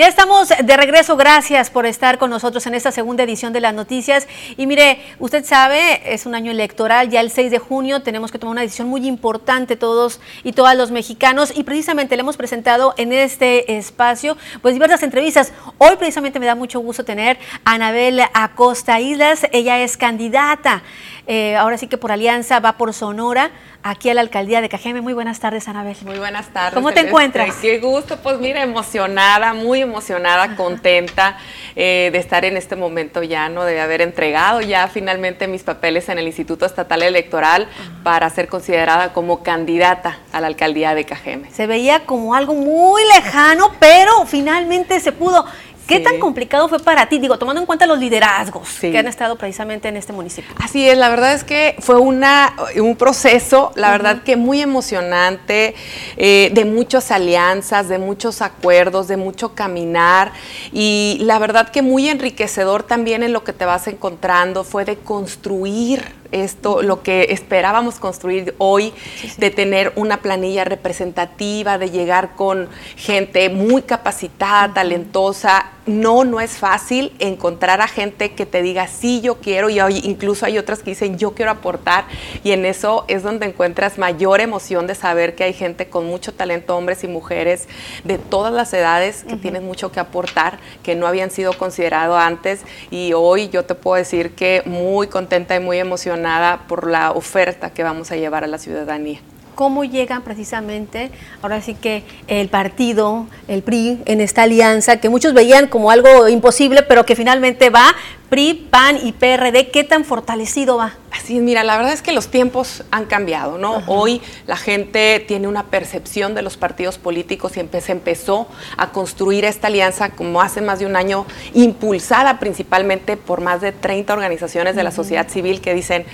[0.00, 3.74] Ya estamos de regreso, gracias por estar con nosotros en esta segunda edición de las
[3.74, 4.26] noticias.
[4.56, 8.38] Y mire, usted sabe, es un año electoral, ya el 6 de junio tenemos que
[8.38, 12.94] tomar una decisión muy importante todos y todas los mexicanos y precisamente le hemos presentado
[12.96, 15.52] en este espacio pues diversas entrevistas.
[15.76, 17.36] Hoy precisamente me da mucho gusto tener
[17.66, 20.82] a Anabel Acosta Islas, ella es candidata
[21.26, 23.50] eh, ahora sí que por alianza va por Sonora,
[23.82, 25.00] aquí a la alcaldía de Cajeme.
[25.00, 25.96] Muy buenas tardes, Anabel.
[26.02, 26.74] Muy buenas tardes.
[26.74, 27.56] ¿Cómo te encuentras?
[27.56, 31.38] Qué gusto, pues mira, emocionada, muy emocionada, contenta
[31.76, 33.64] eh, de estar en este momento ya, ¿no?
[33.64, 37.68] De haber entregado ya finalmente mis papeles en el Instituto Estatal Electoral
[38.02, 41.50] para ser considerada como candidata a la alcaldía de Cajeme.
[41.50, 45.46] Se veía como algo muy lejano, pero finalmente se pudo.
[45.90, 47.18] ¿Qué tan complicado fue para ti?
[47.18, 50.54] Digo, tomando en cuenta los liderazgos que han estado precisamente en este municipio.
[50.62, 55.74] Así es, la verdad es que fue una, un proceso, la verdad que muy emocionante,
[56.16, 60.32] eh, de muchas alianzas, de muchos acuerdos, de mucho caminar
[60.72, 64.96] y la verdad que muy enriquecedor también en lo que te vas encontrando fue de
[64.96, 68.92] construir esto, lo que esperábamos construir hoy,
[69.38, 75.66] de tener una planilla representativa, de llegar con gente muy capacitada, talentosa.
[75.86, 80.00] No, no es fácil encontrar a gente que te diga, sí, yo quiero, y hoy,
[80.04, 82.04] incluso hay otras que dicen, yo quiero aportar,
[82.44, 86.32] y en eso es donde encuentras mayor emoción de saber que hay gente con mucho
[86.32, 87.66] talento, hombres y mujeres
[88.04, 92.60] de todas las edades, que tienen mucho que aportar, que no habían sido considerados antes,
[92.90, 96.19] y hoy yo te puedo decir que muy contenta y muy emocionada
[96.66, 99.20] por la oferta que vamos a llevar a la ciudadanía
[99.60, 101.10] cómo llegan precisamente,
[101.42, 106.30] ahora sí que el partido, el PRI, en esta alianza que muchos veían como algo
[106.30, 107.94] imposible, pero que finalmente va,
[108.30, 110.94] PRI, PAN y PRD, ¿qué tan fortalecido va?
[111.10, 113.82] Así es, mira, la verdad es que los tiempos han cambiado, ¿no?
[113.86, 119.44] Hoy la gente tiene una percepción de los partidos políticos y se empezó a construir
[119.44, 124.74] esta alianza como hace más de un año, impulsada principalmente por más de 30 organizaciones
[124.74, 126.06] de la sociedad civil que dicen,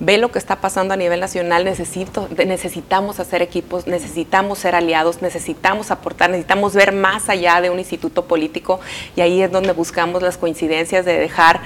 [0.00, 5.22] ve lo que está pasando a nivel nacional, necesito, necesitamos hacer equipos, necesitamos ser aliados,
[5.22, 8.80] necesitamos aportar, necesitamos ver más allá de un instituto político
[9.16, 11.60] y ahí es donde buscamos las coincidencias de dejar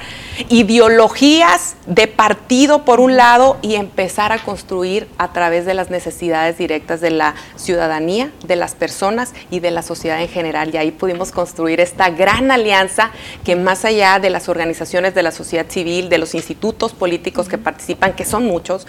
[0.48, 6.58] ideologías de partido por un lado y empezar a construir a través de las necesidades
[6.58, 10.74] directas de la ciudadanía, de las personas y de la sociedad en general.
[10.74, 13.10] Y ahí pudimos construir esta gran alianza
[13.44, 17.58] que más allá de las organizaciones de la sociedad civil, de los institutos políticos que
[17.58, 18.84] participan, que son muchos,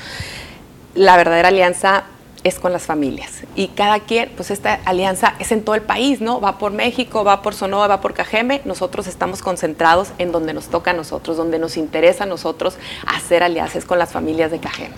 [0.96, 2.06] la verdadera alianza
[2.44, 3.44] es con las familias.
[3.56, 6.42] Y cada quien, pues esta alianza es en todo el país, ¿no?
[6.42, 8.62] Va por México, va por Sonora, va por Cajeme.
[8.66, 13.44] Nosotros estamos concentrados en donde nos toca a nosotros, donde nos interesa a nosotros hacer
[13.44, 14.96] alianzas con las familias de Cajeme.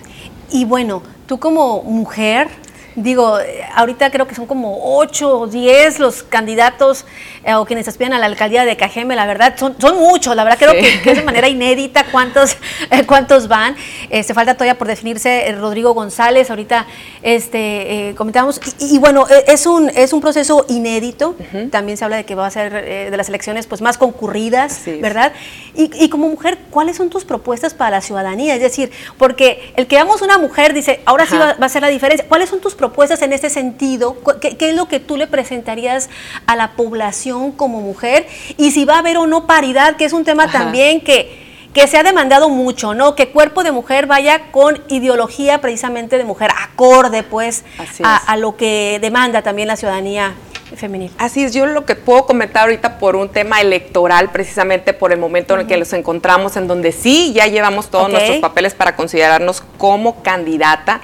[0.50, 2.48] Y bueno, tú como mujer,
[2.94, 3.38] Digo,
[3.74, 7.06] ahorita creo que son como 8 o 10 los candidatos
[7.44, 10.44] eh, o quienes aspiran a la alcaldía de Cajeme, la verdad, son, son muchos, la
[10.44, 12.56] verdad creo que, es de manera inédita cuántos,
[12.90, 13.76] eh, cuántos van.
[14.10, 16.86] Eh, se falta todavía por definirse Rodrigo González, ahorita
[17.22, 21.34] este, comentamos, y, bueno, es un, es un proceso inédito,
[21.70, 22.72] también se habla de que va a ser
[23.10, 25.32] de las elecciones pues más concurridas, ¿verdad?
[25.74, 28.54] Y, y, como mujer, ¿cuáles son tus propuestas para la ciudadanía?
[28.54, 31.82] Es decir, porque el que veamos una mujer dice, ahora sí va, va a ser
[31.82, 32.81] la diferencia, ¿cuáles son tus propuestas
[33.22, 34.16] en este sentido?
[34.40, 36.10] ¿Qué, es lo que tú le presentarías
[36.46, 38.26] a la población como mujer?
[38.56, 41.86] Y si va a haber o no paridad, que es un tema también que, que
[41.86, 43.14] se ha demandado mucho, ¿no?
[43.14, 47.64] Que cuerpo de mujer vaya con ideología precisamente de mujer, acorde pues
[48.02, 50.34] a, a, lo que demanda también la ciudadanía
[50.76, 51.10] femenil.
[51.18, 55.18] Así es, yo lo que puedo comentar ahorita por un tema electoral, precisamente por el
[55.18, 58.96] momento en el que los encontramos, en donde sí ya llevamos todos nuestros papeles para
[58.96, 61.00] considerarnos como candidata,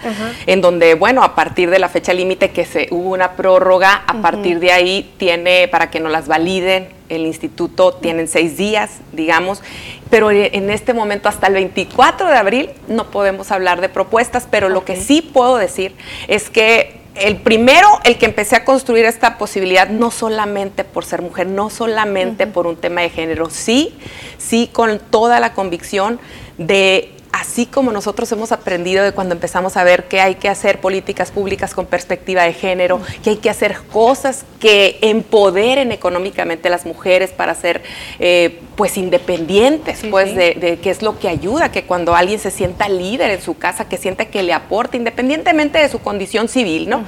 [0.46, 4.20] en donde, bueno, a partir de la fecha límite que se hubo una prórroga, a
[4.20, 9.62] partir de ahí tiene, para que nos las validen, el instituto tienen seis días, digamos,
[10.10, 14.68] pero en este momento hasta el 24 de abril no podemos hablar de propuestas, pero
[14.68, 15.94] lo que sí puedo decir
[16.28, 21.22] es que el primero, el que empecé a construir esta posibilidad, no solamente por ser
[21.22, 23.94] mujer, no solamente por un tema de género, sí,
[24.38, 26.20] sí con toda la convicción
[26.58, 30.80] de así como nosotros hemos aprendido de cuando empezamos a ver que hay que hacer
[30.80, 36.70] políticas públicas con perspectiva de género, que hay que hacer cosas que empoderen económicamente a
[36.70, 37.82] las mujeres para ser
[38.18, 42.50] eh, pues independientes, pues De, de, qué es lo que ayuda, que cuando alguien se
[42.50, 46.88] sienta líder en su casa, que sienta que le aporta, independientemente de su condición civil,
[46.88, 47.02] ¿no?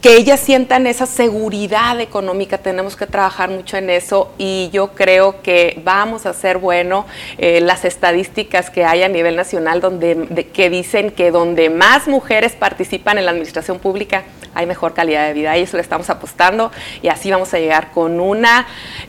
[0.00, 5.42] Que ellas sientan esa seguridad económica, tenemos que trabajar mucho en eso y yo creo
[5.42, 7.06] que vamos a hacer bueno
[7.38, 9.45] eh, las estadísticas que hay a nivel nacional
[9.80, 15.26] donde, que dicen que donde más mujeres participan en la administración pública hay mejor calidad
[15.26, 18.44] de vida y eso le estamos apostando y así vamos a llegar con un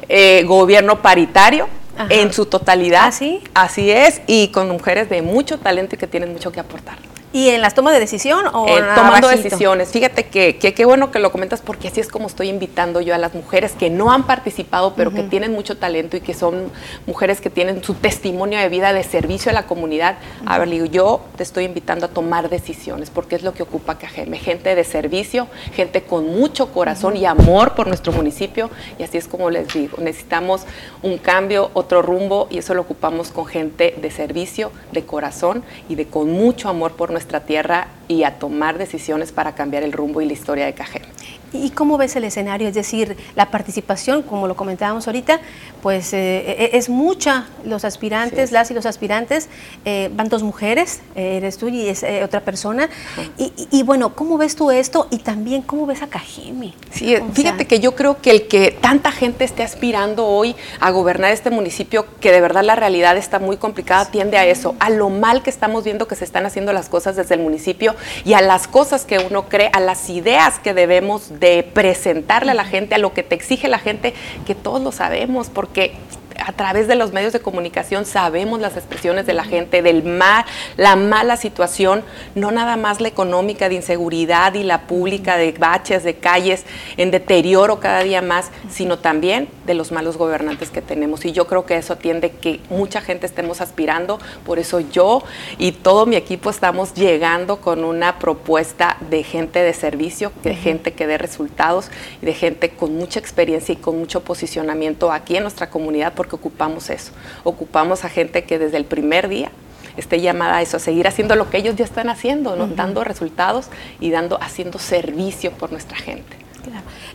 [0.09, 1.67] eh, gobierno paritario
[2.09, 3.11] en su totalidad.
[3.11, 6.97] ¿Ah, así es, y con mujeres de mucho talento y que tienen mucho que aportar.
[7.37, 9.89] ¿Y en las tomas de decisión o eh, tomando decisiones?
[9.89, 13.19] Fíjate que qué bueno que lo comentas porque así es como estoy invitando yo a
[13.19, 16.71] las mujeres que no han participado, pero que tienen mucho talento y que son
[17.05, 20.17] mujeres que tienen su testimonio de vida de servicio a la comunidad.
[20.47, 23.99] A ver, digo, yo te estoy invitando a tomar decisiones porque es lo que ocupa
[23.99, 28.71] Cajeme, gente de servicio, gente con mucho corazón y amor por nuestro municipio.
[28.97, 30.63] Y así es como les digo, necesitamos
[31.03, 35.93] un cambio, otro rumbo y eso lo ocupamos con gente de servicio, de corazón y
[35.93, 40.21] de con mucho amor por nuestra tierra y a tomar decisiones para cambiar el rumbo
[40.21, 41.07] y la historia de Cajeme.
[41.53, 42.67] ¿Y cómo ves el escenario?
[42.67, 45.39] Es decir, la participación, como lo comentábamos ahorita,
[45.81, 47.47] pues eh, eh, es mucha.
[47.63, 49.49] Los aspirantes, las y los aspirantes,
[49.85, 52.89] eh, van dos mujeres, eres tú y es otra persona.
[53.37, 55.07] Y, bueno, ¿cómo ves tú esto?
[55.11, 56.73] Y también, ¿cómo ves a Cajeme?
[56.91, 61.31] Sí, fíjate que yo creo que el que tanta gente esté aspirando hoy a gobernar
[61.31, 65.09] este municipio, que de verdad la realidad está muy complicada, tiende a eso, a lo
[65.09, 68.41] mal que estamos viendo que se están haciendo las cosas desde el municipio y a
[68.41, 72.95] las cosas que uno cree, a las ideas que debemos de presentarle a la gente,
[72.95, 74.13] a lo que te exige la gente,
[74.45, 75.93] que todos lo sabemos, porque
[76.39, 80.45] a través de los medios de comunicación sabemos las expresiones de la gente, del mal,
[80.75, 82.03] la mala situación,
[82.35, 86.65] no nada más la económica de inseguridad y la pública de baches, de calles,
[86.97, 91.25] en deterioro cada día más, sino también de los malos gobernantes que tenemos.
[91.25, 95.23] Y yo creo que eso atiende que mucha gente estemos aspirando, por eso yo
[95.57, 100.93] y todo mi equipo estamos llegando con una propuesta de gente de servicio, de gente
[100.93, 101.89] que dé resultados
[102.21, 106.26] y de gente con mucha experiencia y con mucho posicionamiento aquí en nuestra comunidad, porque
[106.35, 107.11] ocupamos eso.
[107.43, 109.51] Ocupamos a gente que desde el primer día
[109.97, 113.67] esté llamada a eso, a seguir haciendo lo que ellos ya están haciendo, dando resultados
[113.99, 116.37] y dando, haciendo servicio por nuestra gente.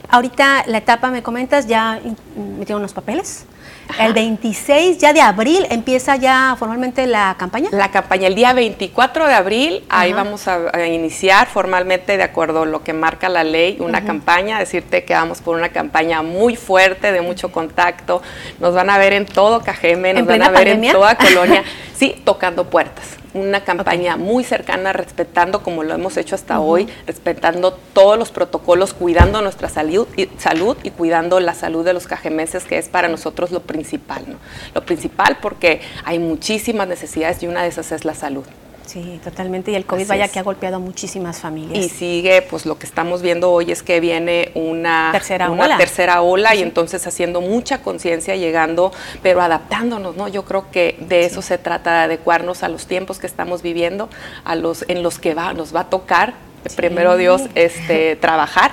[0.09, 2.01] Ahorita la etapa, me comentas, ya
[2.59, 3.47] metieron los papeles.
[3.99, 7.69] El 26 ya de abril empieza ya formalmente la campaña.
[7.73, 12.67] La campaña, el día 24 de abril, ahí vamos a, iniciar formalmente, de acuerdo a
[12.67, 14.59] lo que marca la ley, una campaña.
[14.59, 18.23] Decirte que vamos por una campaña muy fuerte, de mucho contacto.
[18.61, 21.63] Nos van a ver en todo Cajeme, nos van a ver en toda Colonia,
[21.95, 27.73] sí, tocando puertas una campaña muy cercana, respetando como lo hemos hecho hasta hoy, respetando
[27.93, 32.65] todos los protocolos, cuidando nuestra salud y, salud y cuidando la salud de los cajemeses,
[32.65, 34.25] que es para nosotros lo principal.
[34.27, 34.37] ¿no?
[34.75, 38.45] Lo principal porque hay muchísimas necesidades y una de esas es la salud.
[38.87, 39.71] Sí, totalmente.
[39.71, 41.85] Y el COVID vaya que ha golpeado a muchísimas familias.
[41.85, 46.23] Y sigue, pues lo que estamos viendo hoy es que viene una tercera ola, tercera
[46.23, 48.93] ola y entonces haciendo mucha conciencia, llegando,
[49.23, 50.29] pero adaptándonos, ¿no?
[50.29, 54.09] Yo creo que de eso se trata, de adecuarnos a los tiempos que estamos viviendo,
[54.45, 56.35] a los en los que va, nos va a tocar
[56.77, 58.73] primero Dios este, trabajar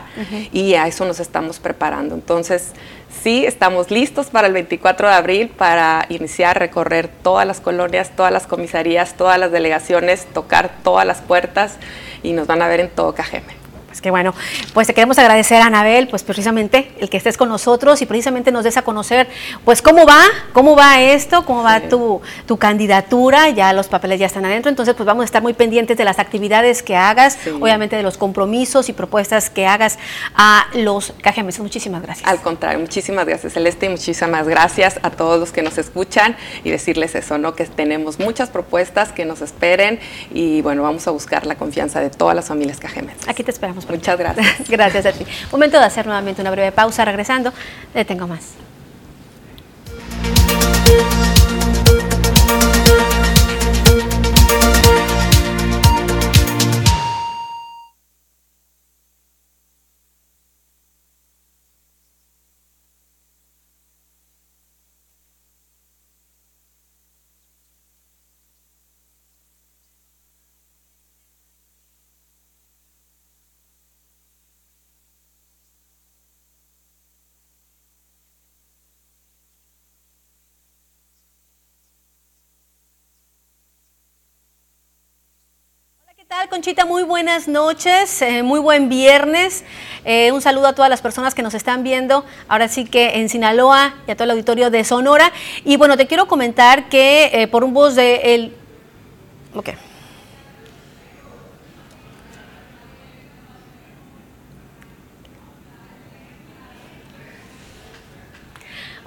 [0.51, 2.15] y a eso nos estamos preparando.
[2.15, 2.73] Entonces,
[3.21, 8.31] sí, estamos listos para el 24 de abril para iniciar recorrer todas las colonias, todas
[8.31, 11.77] las comisarías, todas las delegaciones, tocar todas las puertas
[12.23, 13.58] y nos van a ver en todo Cajeme.
[13.99, 14.33] Pues que bueno,
[14.73, 18.49] pues te queremos agradecer a Anabel, pues precisamente el que estés con nosotros y precisamente
[18.49, 19.27] nos des a conocer,
[19.65, 20.21] pues cómo va,
[20.53, 24.95] cómo va esto, cómo va tu, tu, candidatura, ya los papeles ya están adentro, entonces
[24.95, 28.87] pues vamos a estar muy pendientes de las actividades que hagas, obviamente de los compromisos
[28.87, 29.99] y propuestas que hagas
[30.33, 31.59] a los cajemes.
[31.59, 32.25] Muchísimas gracias.
[32.25, 36.69] Al contrario, muchísimas gracias Celeste y muchísimas gracias a todos los que nos escuchan y
[36.69, 37.53] decirles eso, ¿no?
[37.53, 39.99] Que tenemos muchas propuestas que nos esperen
[40.33, 43.17] y bueno, vamos a buscar la confianza de todas las familias cajemes.
[43.27, 43.88] Aquí te esperamos.
[43.89, 44.47] Muchas gracias.
[44.69, 45.25] gracias a ti.
[45.51, 47.05] Momento de hacer nuevamente una breve pausa.
[47.05, 47.51] Regresando,
[47.93, 48.53] le tengo más.
[86.49, 86.83] Conchita?
[86.83, 89.63] Muy buenas noches, eh, muy buen viernes.
[90.03, 93.29] Eh, un saludo a todas las personas que nos están viendo, ahora sí que en
[93.29, 95.31] Sinaloa y a todo el auditorio de Sonora.
[95.63, 98.55] Y bueno, te quiero comentar que eh, por un voz de el...
[99.53, 99.75] Okay.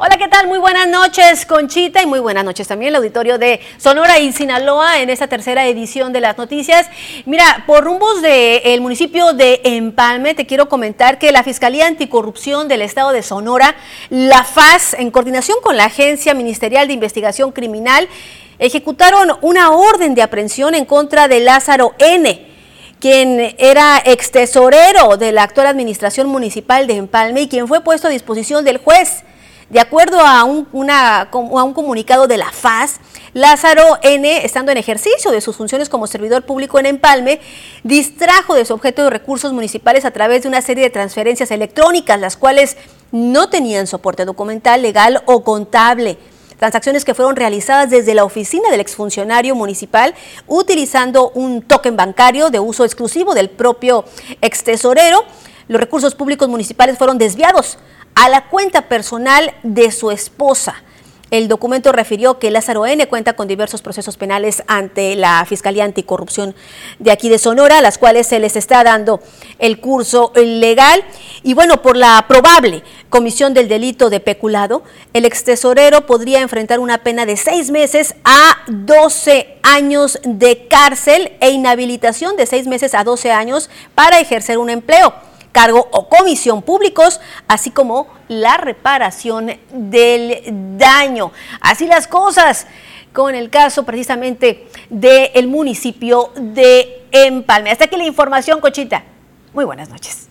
[0.04, 0.48] Hola, ¿qué tal?
[0.48, 4.98] Muy buenas noches, Conchita, y muy buenas noches también el auditorio de Sonora y Sinaloa
[4.98, 6.88] en esta tercera edición de las noticias.
[7.24, 12.82] Mira, por rumbos del municipio de Empalme, te quiero comentar que la Fiscalía Anticorrupción del
[12.82, 13.76] Estado de Sonora,
[14.10, 18.08] la FAS, en coordinación con la Agencia Ministerial de Investigación Criminal,
[18.58, 22.48] ejecutaron una orden de aprehensión en contra de Lázaro N.,
[22.98, 28.08] quien era ex tesorero de la actual administración municipal de Empalme y quien fue puesto
[28.08, 29.22] a disposición del juez.
[29.72, 33.00] De acuerdo a un, comunicado de la FAS,
[33.32, 37.40] Lázaro N., estando en ejercicio de sus funciones como servidor público en Empalme,
[37.82, 42.20] distrajo de su objeto de recursos municipales a través de una serie de transferencias electrónicas,
[42.20, 42.76] las cuales
[43.12, 46.18] no tenían soporte documental, legal o contable.
[46.58, 50.14] Transacciones que fueron realizadas desde la oficina del exfuncionario municipal
[50.46, 54.04] utilizando un token bancario de uso exclusivo del propio
[54.42, 55.24] ex tesorero.
[55.68, 57.78] Los recursos públicos municipales fueron desviados
[58.14, 60.82] a la cuenta personal de su esposa.
[61.32, 63.08] El documento refirió que Lázaro N.
[63.08, 66.54] cuenta con diversos procesos penales ante la Fiscalía Anticorrupción
[66.98, 69.18] de aquí de Sonora, a las cuales se les está dando
[69.58, 71.02] el curso legal.
[71.42, 74.82] Y bueno, por la probable comisión del delito de peculado,
[75.14, 81.48] el extesorero podría enfrentar una pena de seis meses a 12 años de cárcel e
[81.48, 85.14] inhabilitación de seis meses a 12 años para ejercer un empleo
[85.52, 91.30] cargo o comisión públicos, así como la reparación del daño.
[91.60, 92.66] Así las cosas
[93.12, 97.70] con el caso precisamente del municipio de Empalme.
[97.70, 99.04] Hasta aquí la información, Cochita.
[99.52, 100.28] Muy buenas noches.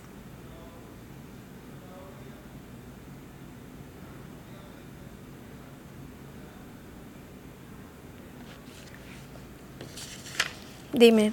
[10.92, 11.32] Dime.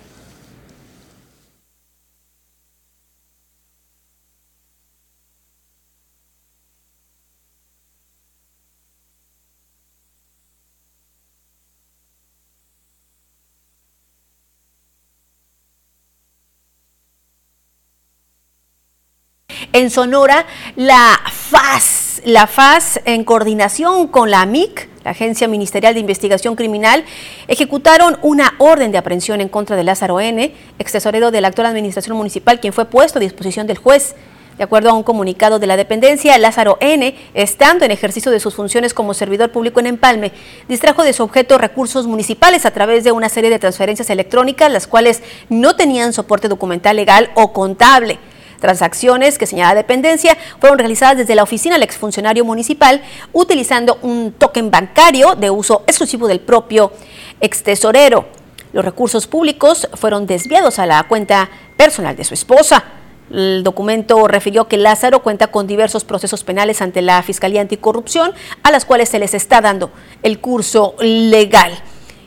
[19.74, 20.46] En Sonora,
[20.76, 27.06] la FAS, la FAS en coordinación con la AMIC, la Agencia Ministerial de Investigación Criminal,
[27.48, 31.68] ejecutaron una orden de aprehensión en contra de Lázaro N., ex tesorero de la actual
[31.68, 34.16] administración municipal, quien fue puesto a disposición del juez.
[34.58, 38.56] De acuerdo a un comunicado de la dependencia, Lázaro N., estando en ejercicio de sus
[38.56, 40.34] funciones como servidor público en Empalme,
[40.68, 44.86] distrajo de su objeto recursos municipales a través de una serie de transferencias electrónicas, las
[44.86, 48.20] cuales no tenían soporte documental legal o contable.
[48.60, 53.02] Transacciones que señala dependencia fueron realizadas desde la oficina del exfuncionario municipal
[53.32, 56.92] utilizando un token bancario de uso exclusivo del propio
[57.40, 58.26] extesorero.
[58.74, 62.84] Los recursos públicos fueron desviados a la cuenta personal de su esposa.
[63.32, 68.34] El documento refirió que Lázaro cuenta con diversos procesos penales ante la Fiscalía Anticorrupción,
[68.64, 69.92] a las cuales se les está dando
[70.24, 71.72] el curso legal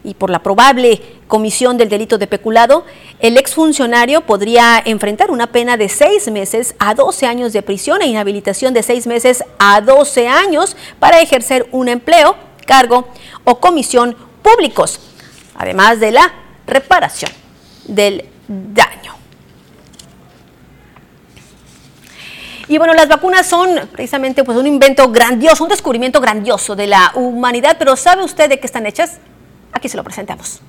[0.04, 2.84] y por la probable comisión del delito de peculado,
[3.20, 8.06] el exfuncionario podría enfrentar una pena de seis meses a 12 años de prisión e
[8.06, 12.36] inhabilitación de seis meses a 12 años para ejercer un empleo,
[12.66, 13.08] cargo
[13.44, 15.00] o comisión públicos,
[15.54, 16.32] además de la
[16.66, 17.30] reparación
[17.86, 19.14] del daño.
[22.68, 27.12] Y bueno, las vacunas son precisamente pues, un invento grandioso, un descubrimiento grandioso de la
[27.14, 29.18] humanidad, pero ¿sabe usted de qué están hechas?
[29.72, 30.60] Aquí se lo presentamos.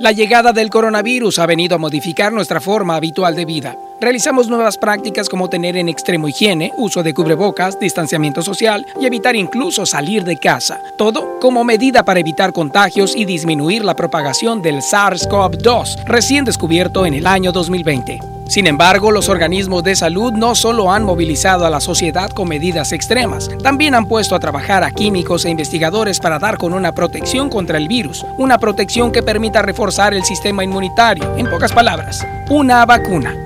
[0.00, 3.76] La llegada del coronavirus ha venido a modificar nuestra forma habitual de vida.
[4.00, 9.34] Realizamos nuevas prácticas como tener en extremo higiene, uso de cubrebocas, distanciamiento social y evitar
[9.34, 10.80] incluso salir de casa.
[10.96, 17.14] Todo como medida para evitar contagios y disminuir la propagación del SARS-CoV-2, recién descubierto en
[17.14, 18.37] el año 2020.
[18.48, 22.92] Sin embargo, los organismos de salud no solo han movilizado a la sociedad con medidas
[22.92, 27.50] extremas, también han puesto a trabajar a químicos e investigadores para dar con una protección
[27.50, 32.86] contra el virus, una protección que permita reforzar el sistema inmunitario, en pocas palabras, una
[32.86, 33.36] vacuna.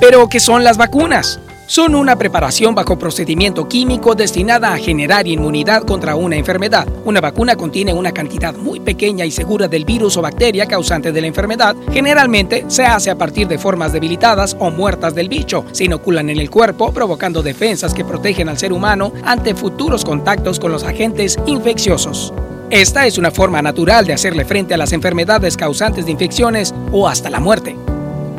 [0.00, 1.38] Pero, ¿qué son las vacunas?
[1.66, 6.86] Son una preparación bajo procedimiento químico destinada a generar inmunidad contra una enfermedad.
[7.04, 11.20] Una vacuna contiene una cantidad muy pequeña y segura del virus o bacteria causante de
[11.20, 11.76] la enfermedad.
[11.92, 15.64] Generalmente se hace a partir de formas debilitadas o muertas del bicho.
[15.72, 20.60] Se inoculan en el cuerpo provocando defensas que protegen al ser humano ante futuros contactos
[20.60, 22.32] con los agentes infecciosos.
[22.70, 27.08] Esta es una forma natural de hacerle frente a las enfermedades causantes de infecciones o
[27.08, 27.76] hasta la muerte.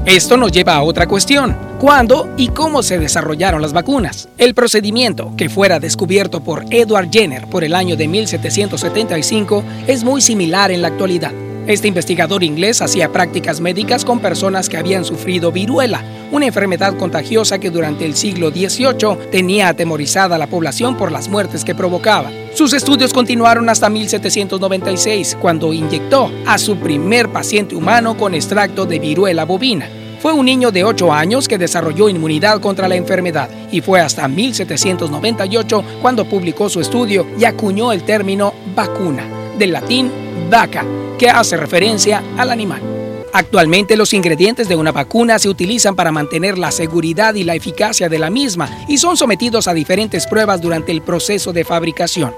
[0.07, 1.57] Esto nos lleva a otra cuestión.
[1.79, 4.29] ¿Cuándo y cómo se desarrollaron las vacunas?
[4.37, 10.21] El procedimiento, que fuera descubierto por Edward Jenner por el año de 1775, es muy
[10.21, 11.33] similar en la actualidad.
[11.67, 16.01] Este investigador inglés hacía prácticas médicas con personas que habían sufrido viruela,
[16.31, 21.29] una enfermedad contagiosa que durante el siglo XVIII tenía atemorizada a la población por las
[21.29, 22.31] muertes que provocaba.
[22.53, 28.99] Sus estudios continuaron hasta 1796, cuando inyectó a su primer paciente humano con extracto de
[28.99, 29.89] viruela bovina.
[30.19, 34.27] Fue un niño de 8 años que desarrolló inmunidad contra la enfermedad y fue hasta
[34.27, 39.23] 1798 cuando publicó su estudio y acuñó el término vacuna
[39.57, 40.11] del latín
[40.49, 40.83] vaca,
[41.17, 42.96] que hace referencia al animal.
[43.37, 48.09] Actualmente los ingredientes de una vacuna se utilizan para mantener la seguridad y la eficacia
[48.09, 52.33] de la misma y son sometidos a diferentes pruebas durante el proceso de fabricación.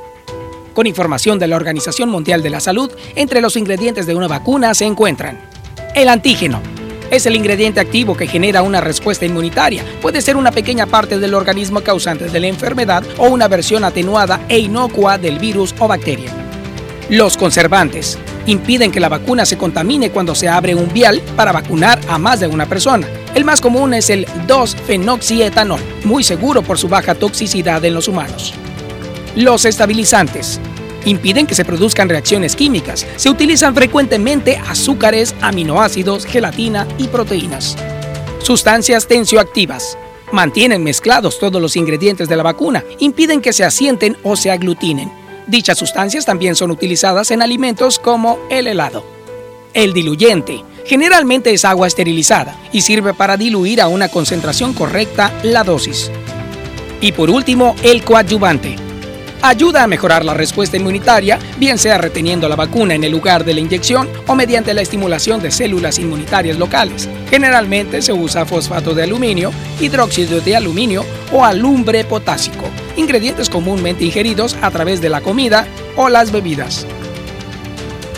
[0.73, 4.73] Con información de la Organización Mundial de la Salud, entre los ingredientes de una vacuna
[4.73, 5.39] se encuentran
[5.95, 6.61] el antígeno.
[7.09, 9.85] Es el ingrediente activo que genera una respuesta inmunitaria.
[10.01, 14.41] Puede ser una pequeña parte del organismo causante de la enfermedad o una versión atenuada
[14.49, 16.29] e inocua del virus o bacteria.
[17.09, 18.19] Los conservantes
[18.49, 22.39] impiden que la vacuna se contamine cuando se abre un vial para vacunar a más
[22.39, 23.07] de una persona.
[23.35, 28.53] El más común es el 2-fenoxietanol, muy seguro por su baja toxicidad en los humanos.
[29.35, 30.59] Los estabilizantes
[31.05, 33.05] impiden que se produzcan reacciones químicas.
[33.15, 37.77] Se utilizan frecuentemente azúcares, aminoácidos, gelatina y proteínas.
[38.39, 39.97] Sustancias tensioactivas.
[40.31, 45.18] Mantienen mezclados todos los ingredientes de la vacuna, impiden que se asienten o se aglutinen.
[45.49, 49.03] Dichas sustancias también son utilizadas en alimentos como el helado.
[49.73, 55.63] El diluyente generalmente es agua esterilizada y sirve para diluir a una concentración correcta la
[55.63, 56.11] dosis.
[57.01, 58.75] Y por último, el coadyuvante
[59.41, 63.55] ayuda a mejorar la respuesta inmunitaria, bien sea reteniendo la vacuna en el lugar de
[63.55, 67.09] la inyección o mediante la estimulación de células inmunitarias locales.
[67.31, 72.65] Generalmente se usa fosfato de aluminio, hidróxido de aluminio o alumbre potásico,
[72.99, 76.85] ingredientes comúnmente ingeridos a través de la comida o las bebidas.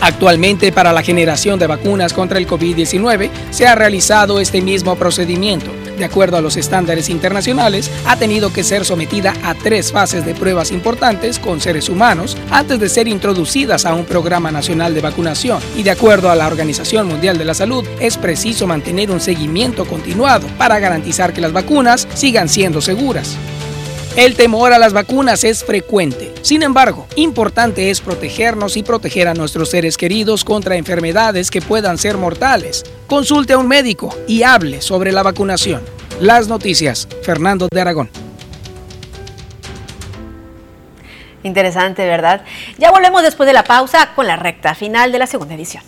[0.00, 5.70] Actualmente para la generación de vacunas contra el COVID-19 se ha realizado este mismo procedimiento
[6.02, 10.34] de acuerdo a los estándares internacionales, ha tenido que ser sometida a tres fases de
[10.34, 15.60] pruebas importantes con seres humanos antes de ser introducidas a un programa nacional de vacunación.
[15.76, 19.84] Y de acuerdo a la Organización Mundial de la Salud, es preciso mantener un seguimiento
[19.84, 23.36] continuado para garantizar que las vacunas sigan siendo seguras.
[24.14, 26.34] El temor a las vacunas es frecuente.
[26.42, 31.96] Sin embargo, importante es protegernos y proteger a nuestros seres queridos contra enfermedades que puedan
[31.96, 32.84] ser mortales.
[33.06, 35.80] Consulte a un médico y hable sobre la vacunación.
[36.20, 38.10] Las noticias, Fernando de Aragón.
[41.42, 42.44] Interesante, ¿verdad?
[42.76, 45.82] Ya volvemos después de la pausa con la recta final de la segunda edición.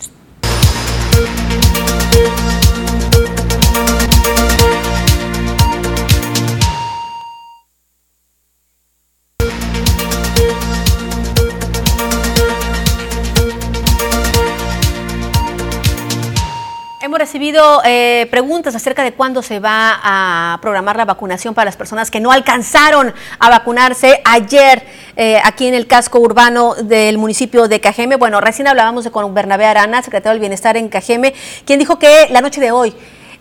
[17.24, 22.10] Recibido eh, preguntas acerca de cuándo se va a programar la vacunación para las personas
[22.10, 24.82] que no alcanzaron a vacunarse ayer
[25.16, 28.16] eh, aquí en el casco urbano del municipio de Cajeme.
[28.16, 31.32] Bueno, recién hablábamos con Bernabé Arana, secretario del Bienestar en Cajeme,
[31.64, 32.94] quien dijo que la noche de hoy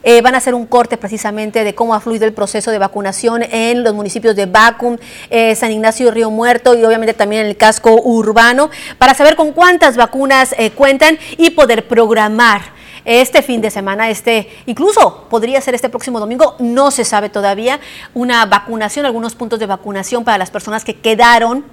[0.03, 3.43] eh, van a hacer un corte precisamente de cómo ha fluido el proceso de vacunación
[3.43, 4.95] en los municipios de Bacum,
[5.55, 9.51] San Ignacio y Río Muerto y obviamente también en el casco urbano para saber con
[9.51, 15.89] cuántas vacunas cuentan y poder programar este fin de semana, este, incluso podría ser este
[15.89, 17.79] próximo domingo, no se sabe todavía,
[18.13, 21.65] una vacunación, algunos puntos de vacunación para las personas que quedaron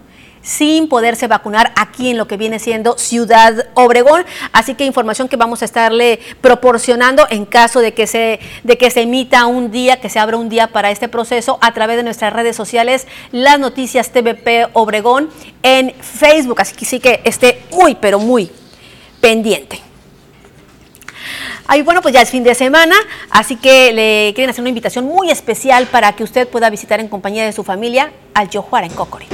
[0.43, 4.24] sin poderse vacunar aquí en lo que viene siendo Ciudad Obregón.
[4.53, 8.91] Así que información que vamos a estarle proporcionando en caso de que se, de que
[8.91, 12.03] se emita un día, que se abra un día para este proceso a través de
[12.03, 15.28] nuestras redes sociales, las noticias TVP Obregón
[15.62, 16.61] en Facebook.
[16.61, 18.51] Así que sí que esté muy, pero muy
[19.20, 19.89] pendiente.
[21.73, 22.97] Ay, bueno, pues ya es fin de semana,
[23.31, 27.07] así que le quieren hacer una invitación muy especial para que usted pueda visitar en
[27.07, 29.31] compañía de su familia al Yojuara en Cocorit.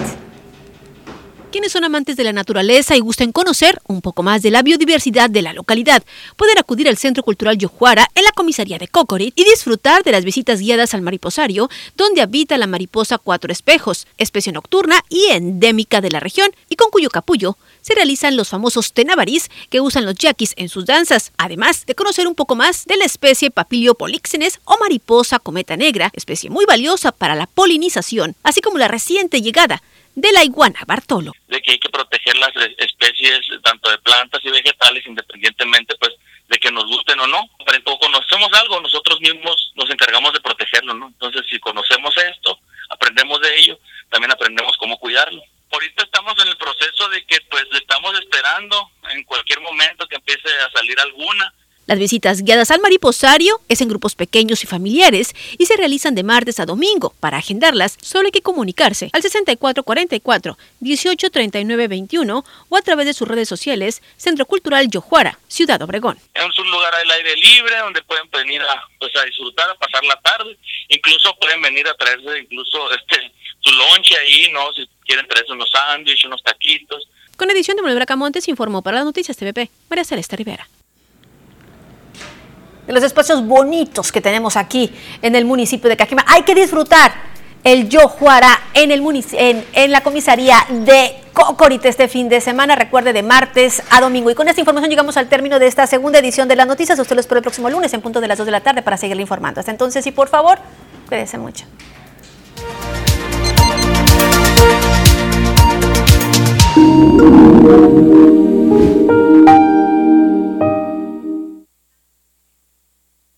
[1.53, 5.30] Quienes son amantes de la naturaleza y gusten conocer un poco más de la biodiversidad
[5.30, 6.03] de la localidad,
[6.36, 10.24] pueden acudir al Centro Cultural Yojuara en la comisaría de Cocorit y disfrutar de las
[10.24, 16.11] visitas guiadas al mariposario, donde habita la mariposa cuatro espejos, especie nocturna y endémica de
[16.11, 20.53] la región, y con cuyo capullo se realizan los famosos tenabarís que usan los yaquis
[20.57, 24.76] en sus danzas, además de conocer un poco más de la especie Papilio políxenes o
[24.78, 29.80] mariposa cometa negra, especie muy valiosa para la polinización, así como la reciente llegada
[30.16, 31.32] de la iguana Bartolo.
[31.46, 36.12] De que hay que proteger las especies tanto de plantas y vegetales independientemente pues
[36.48, 37.48] de que nos gusten o no.
[37.64, 41.06] Pero conocemos algo, nosotros mismos nos encargamos de protegerlo, ¿no?
[41.06, 42.58] Entonces si conocemos esto,
[42.90, 43.78] aprendemos de ello,
[44.10, 45.42] también aprendemos cómo cuidarlo
[45.72, 50.48] ahorita estamos en el proceso de que pues estamos esperando en cualquier momento que empiece
[50.60, 51.52] a salir alguna.
[51.87, 56.24] Las visitas guiadas al mariposario es en grupos pequeños y familiares y se realizan de
[56.24, 57.14] martes a domingo.
[57.20, 63.49] Para agendarlas, solo hay que comunicarse al 6444 183921 o a través de sus redes
[63.49, 66.18] sociales Centro Cultural Yojuara, Ciudad Obregón.
[66.34, 70.03] Es un lugar al aire libre donde pueden venir a, pues, a disfrutar, a pasar
[70.07, 70.59] la tarde.
[70.89, 74.72] Incluso pueden venir a traerse incluso este su lonche ahí, ¿no?
[74.72, 77.09] Si quieren traerse unos sándwiches, unos taquitos.
[77.37, 80.66] Con edición de Manuel Bracamontes informó para las noticias TVP María Celeste Rivera
[82.87, 86.24] de los espacios bonitos que tenemos aquí en el municipio de Cajima.
[86.28, 87.12] Hay que disfrutar
[87.64, 92.76] el Yo Juara en, el en, en la comisaría de Cocorite este fin de semana.
[92.76, 94.30] Recuerde de martes a domingo.
[94.30, 96.97] Y con esta información llegamos al término de esta segunda edición de las noticias.
[96.99, 98.97] Usted lo espero el próximo lunes en punto de las 2 de la tarde para
[98.97, 99.59] seguirle informando.
[99.59, 100.59] Hasta entonces y por favor,
[101.09, 101.66] cuídese mucho.